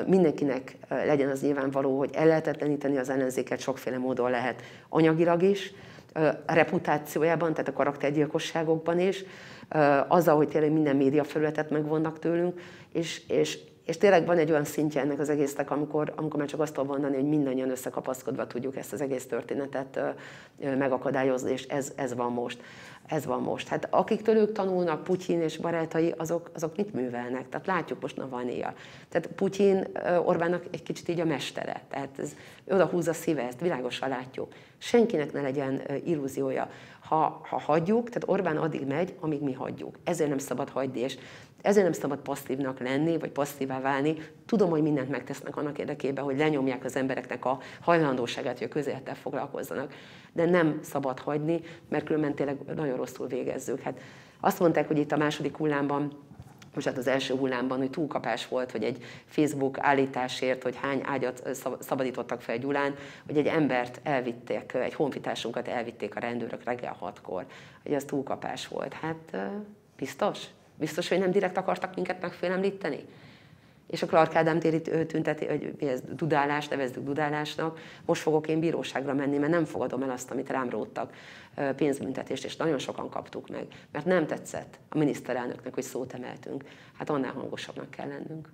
mindenkinek 0.07 0.77
legyen 0.89 1.29
az 1.29 1.43
nyilvánvaló, 1.43 1.99
hogy 1.99 2.11
ellehetetleníteni 2.13 2.97
az 2.97 3.09
ellenzéket 3.09 3.61
sokféle 3.61 3.99
módon 3.99 4.31
lehet. 4.31 4.63
Anyagilag 4.89 5.43
is, 5.43 5.73
a 6.47 6.53
reputációjában, 6.53 7.53
tehát 7.53 7.69
a 7.69 7.73
karaktergyilkosságokban 7.73 9.01
is, 9.01 9.25
azzal, 10.09 10.37
hogy 10.37 10.49
tényleg 10.49 10.73
minden 10.73 10.97
média 10.97 11.25
felületet 11.25 11.71
megvonnak 11.71 12.19
tőlünk, 12.19 12.61
és, 12.93 13.23
és, 13.29 13.59
és 13.87 13.97
tényleg 13.97 14.27
van 14.27 14.39
egy 14.39 14.51
olyan 14.51 14.65
szintje 14.65 15.01
ennek 15.01 15.19
az 15.19 15.29
egésznek, 15.29 15.71
amikor, 15.71 16.13
amikor 16.17 16.39
már 16.39 16.49
csak 16.49 16.61
azt 16.61 16.75
tudom 16.75 16.89
mondani, 16.89 17.15
hogy 17.15 17.29
mindannyian 17.29 17.71
összekapaszkodva 17.71 18.47
tudjuk 18.47 18.77
ezt 18.77 18.93
az 18.93 19.01
egész 19.01 19.27
történetet 19.27 20.01
megakadályozni, 20.79 21.51
és 21.51 21.63
ez, 21.63 21.93
ez 21.97 22.15
van 22.15 22.33
most 22.33 22.61
ez 23.07 23.25
van 23.25 23.43
most. 23.43 23.69
Hát 23.69 23.89
akiktől 23.91 24.37
ők 24.37 24.53
tanulnak, 24.53 25.05
Putyin 25.05 25.41
és 25.41 25.57
barátai, 25.57 26.15
azok, 26.17 26.51
azok 26.55 26.77
mit 26.77 26.95
művelnek? 26.95 27.49
Tehát 27.49 27.67
látjuk 27.67 28.01
most 28.01 28.17
Navalnyja. 28.17 28.75
Tehát 29.09 29.27
Putyin 29.27 29.87
Orbánnak 30.25 30.65
egy 30.71 30.83
kicsit 30.83 31.09
így 31.09 31.21
a 31.21 31.25
mestere. 31.25 31.83
Tehát 31.91 32.19
ez, 32.19 32.37
oda 32.71 32.87
húzza 32.87 33.13
szíve, 33.13 33.43
ezt 33.43 33.61
világosan 33.61 34.09
látjuk. 34.09 34.53
Senkinek 34.79 35.33
ne 35.33 35.41
legyen 35.41 35.83
illúziója. 36.05 36.71
Ha, 37.01 37.41
ha 37.49 37.61
hagyjuk, 37.61 38.09
tehát 38.09 38.29
Orbán 38.29 38.57
addig 38.57 38.87
megy, 38.87 39.15
amíg 39.21 39.43
mi 39.43 39.53
hagyjuk. 39.53 39.99
Ezért 40.05 40.29
nem 40.29 40.39
szabad 40.39 40.69
hagyni, 40.69 41.01
és 41.01 41.19
ezért 41.67 41.85
nem 41.85 41.93
szabad 41.93 42.19
passzívnak 42.19 42.81
lenni, 42.81 43.19
vagy 43.19 43.31
passzívá 43.31 43.81
válni. 43.81 44.17
Tudom, 44.47 44.71
hogy 44.71 44.83
mindent 44.83 45.11
megtesznek 45.11 45.57
annak 45.57 45.79
érdekében, 45.79 46.25
hogy 46.25 46.39
lenyomják 46.39 46.85
az 46.85 46.97
embereknek 46.97 47.45
a 47.45 47.59
hajlandóságát, 47.81 48.59
hogy 48.59 48.67
a 48.67 48.73
közélettel 48.73 49.15
foglalkozzanak. 49.15 49.95
De 50.33 50.45
nem 50.45 50.79
szabad 50.83 51.19
hagyni, 51.19 51.61
mert 51.89 52.05
különben 52.05 52.35
tényleg 52.35 52.57
nagyon 52.75 52.97
rosszul 52.97 53.27
végezzük. 53.27 53.81
Hát 53.81 54.01
Azt 54.41 54.61
mondták, 54.61 54.87
hogy 54.87 54.99
itt 54.99 55.13
a 55.13 55.17
második 55.17 55.57
hullámban 55.57 56.25
most 56.75 56.89
hát 56.89 56.99
az 56.99 57.07
első 57.07 57.35
hullámban, 57.35 57.79
hogy 57.79 57.91
túlkapás 57.91 58.49
volt, 58.49 58.71
hogy 58.71 58.85
egy 58.85 59.05
Facebook 59.27 59.79
állításért, 59.79 60.63
hogy 60.63 60.77
hány 60.77 61.01
ágyat 61.05 61.49
szabadítottak 61.79 62.41
fel 62.41 62.59
Gyulán, 62.59 62.95
hogy 63.27 63.37
egy 63.37 63.47
embert 63.47 64.01
elvitték, 64.03 64.75
egy 64.75 64.95
honfitársunkat 64.95 65.69
elvitték 65.69 66.17
a 66.17 66.21
rendőrök 66.21 66.65
reggel 66.65 66.97
hatkor, 66.99 67.47
hogy 67.83 67.95
az 67.95 68.05
túlkapás 68.05 68.69
volt. 68.69 68.93
Hát 68.93 69.37
biztos? 69.97 70.47
Biztos, 70.79 71.09
hogy 71.09 71.19
nem 71.19 71.31
direkt 71.31 71.57
akartak 71.57 71.95
minket 71.95 72.21
megfélemlíteni? 72.21 73.05
És 73.87 74.03
a 74.03 74.07
Clark 74.07 74.35
Ádám 74.35 74.59
téri 74.59 74.81
tünteti, 75.07 75.47
hogy 75.47 75.75
ez 75.79 76.01
dudálás, 76.13 76.69
nevezzük 76.69 77.05
dudálásnak, 77.05 77.79
most 78.05 78.23
fogok 78.23 78.49
én 78.49 78.61
bíróságra 78.61 79.15
menni, 79.15 79.39
mert 79.39 79.53
nem 79.53 79.65
fogadom 79.65 80.03
el 80.03 80.11
azt, 80.11 80.31
amit 80.31 80.51
rám 80.51 80.71
róttak 80.71 81.15
pénzbüntetést, 81.77 82.45
és 82.45 82.57
nagyon 82.57 82.79
sokan 82.79 83.09
kaptuk 83.09 83.49
meg, 83.49 83.67
mert 83.93 84.05
nem 84.05 84.27
tetszett 84.27 84.79
a 84.89 84.99
miniszterelnöknek, 84.99 85.75
hogy 85.75 85.83
szót 85.83 86.13
emeltünk. 86.13 86.65
Hát 86.99 87.11
annál 87.11 87.33
hangosabbnak 87.33 87.91
kell 87.91 88.09
lennünk. 88.09 88.53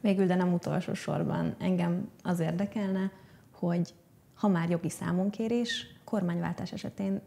Végül, 0.00 0.26
de 0.26 0.34
nem 0.34 0.52
utolsó 0.52 0.94
sorban 0.94 1.54
engem 1.58 2.10
az 2.22 2.40
érdekelne, 2.40 3.10
hogy 3.50 3.94
ha 4.34 4.48
már 4.48 4.70
jogi 4.70 4.90
számonkérés, 4.90 5.86
kormányváltás 6.04 6.72
esetén 6.72 7.20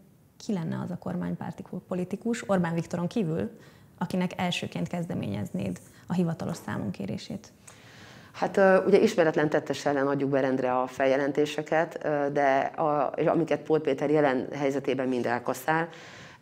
ki 0.45 0.53
lenne 0.53 0.79
az 0.79 0.91
a 0.91 0.97
kormánypárti 0.97 1.63
politikus, 1.87 2.49
Orbán 2.49 2.73
Viktoron 2.73 3.07
kívül, 3.07 3.49
akinek 3.97 4.31
elsőként 4.35 4.87
kezdeményeznéd 4.87 5.79
a 6.07 6.13
hivatalos 6.13 6.57
számonkérését? 6.65 7.51
Hát 8.33 8.59
ugye 8.85 8.99
ismeretlen 8.99 9.49
tettes 9.49 9.85
ellen 9.85 10.07
adjuk 10.07 10.29
be 10.29 10.39
rendre 10.39 10.71
a 10.79 10.87
feljelentéseket, 10.87 11.97
de 12.33 12.55
a, 12.59 13.13
amiket 13.25 13.61
Pót 13.61 13.81
Péter 13.81 14.09
jelen 14.09 14.47
helyzetében 14.53 15.07
mind 15.07 15.25
elkaszál, 15.25 15.87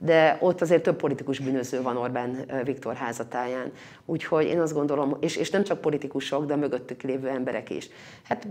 de 0.05 0.37
ott 0.39 0.61
azért 0.61 0.83
több 0.83 0.95
politikus 0.95 1.39
bűnöző 1.39 1.81
van 1.81 1.97
Orbán 1.97 2.45
Viktor 2.63 2.95
házatáján. 2.95 3.71
Úgyhogy 4.05 4.45
én 4.45 4.59
azt 4.59 4.73
gondolom, 4.73 5.17
és, 5.19 5.35
és 5.35 5.49
nem 5.49 5.63
csak 5.63 5.81
politikusok, 5.81 6.45
de 6.45 6.53
a 6.53 6.57
mögöttük 6.57 7.01
lévő 7.01 7.27
emberek 7.27 7.69
is. 7.69 7.89
Hát 8.23 8.47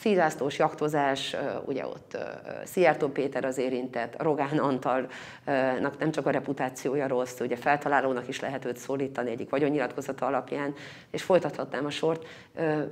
szízásztós 0.00 0.58
jaktozás, 0.58 1.36
ugye 1.64 1.86
ott 1.86 2.16
Szijjártó 2.64 3.08
Péter 3.08 3.44
az 3.44 3.58
érintett, 3.58 4.22
Rogán 4.22 4.58
Antalnak 4.58 5.98
nem 5.98 6.10
csak 6.10 6.26
a 6.26 6.30
reputációja 6.30 7.06
rossz, 7.06 7.40
ugye 7.40 7.56
feltalálónak 7.56 8.28
is 8.28 8.40
lehet 8.40 8.64
őt 8.64 8.76
szólítani 8.76 9.30
egyik 9.30 9.50
vagyonnyilatkozata 9.50 10.26
alapján, 10.26 10.74
és 11.10 11.22
folytathatnám 11.22 11.86
a 11.86 11.90
sort. 11.90 12.26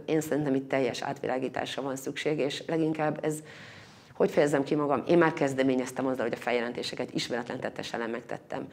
Én 0.04 0.20
szerintem 0.20 0.54
itt 0.54 0.68
teljes 0.68 1.02
átvilágításra 1.02 1.82
van 1.82 1.96
szükség, 1.96 2.38
és 2.38 2.62
leginkább 2.66 3.18
ez 3.24 3.42
hogy 4.18 4.30
fejezzem 4.30 4.62
ki 4.62 4.74
magam? 4.74 5.02
Én 5.06 5.18
már 5.18 5.32
kezdeményeztem 5.32 6.06
azzal, 6.06 6.24
hogy 6.24 6.38
a 6.38 6.42
feljelentéseket 6.42 7.14
ismeretlen 7.14 7.60
tettes 7.60 7.92
ellen 7.92 8.10
megtettem. 8.10 8.68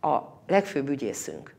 A 0.00 0.18
legfőbb 0.46 0.88
ügyészünk, 0.88 1.54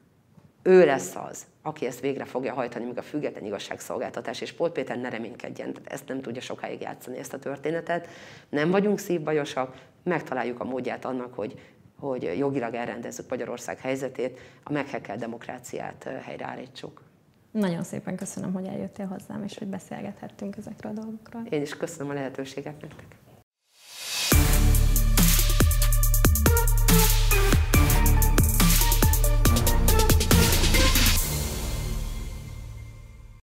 ő 0.63 0.85
lesz 0.85 1.15
az, 1.15 1.45
aki 1.61 1.85
ezt 1.85 1.99
végre 1.99 2.25
fogja 2.25 2.53
hajtani, 2.53 2.85
míg 2.85 2.97
a 2.97 3.01
független 3.01 3.45
igazságszolgáltatás, 3.45 4.41
és 4.41 4.53
Polt 4.53 4.71
Péter 4.71 4.97
ne 4.97 5.09
reménykedjen, 5.09 5.73
tehát 5.73 5.91
ezt 5.91 6.07
nem 6.07 6.21
tudja 6.21 6.41
sokáig 6.41 6.81
játszani, 6.81 7.17
ezt 7.17 7.33
a 7.33 7.39
történetet. 7.39 8.07
Nem 8.49 8.71
vagyunk 8.71 8.99
szívbajosak, 8.99 9.75
megtaláljuk 10.03 10.59
a 10.59 10.63
módját 10.63 11.05
annak, 11.05 11.33
hogy, 11.33 11.59
hogy 11.99 12.23
jogilag 12.37 12.73
elrendezzük 12.73 13.29
Magyarország 13.29 13.79
helyzetét, 13.79 14.39
a 14.63 14.71
meghekkel 14.71 15.17
demokráciát 15.17 16.09
helyreállítsuk. 16.21 17.01
Nagyon 17.51 17.83
szépen 17.83 18.15
köszönöm, 18.15 18.53
hogy 18.53 18.65
eljöttél 18.65 19.05
hozzám, 19.05 19.43
és 19.43 19.57
hogy 19.57 19.67
beszélgethettünk 19.67 20.57
ezekről 20.57 20.91
a 20.91 20.95
dolgokról. 20.95 21.43
Én 21.49 21.61
is 21.61 21.77
köszönöm 21.77 22.11
a 22.11 22.13
lehetőséget 22.13 22.81
nektek. 22.81 23.18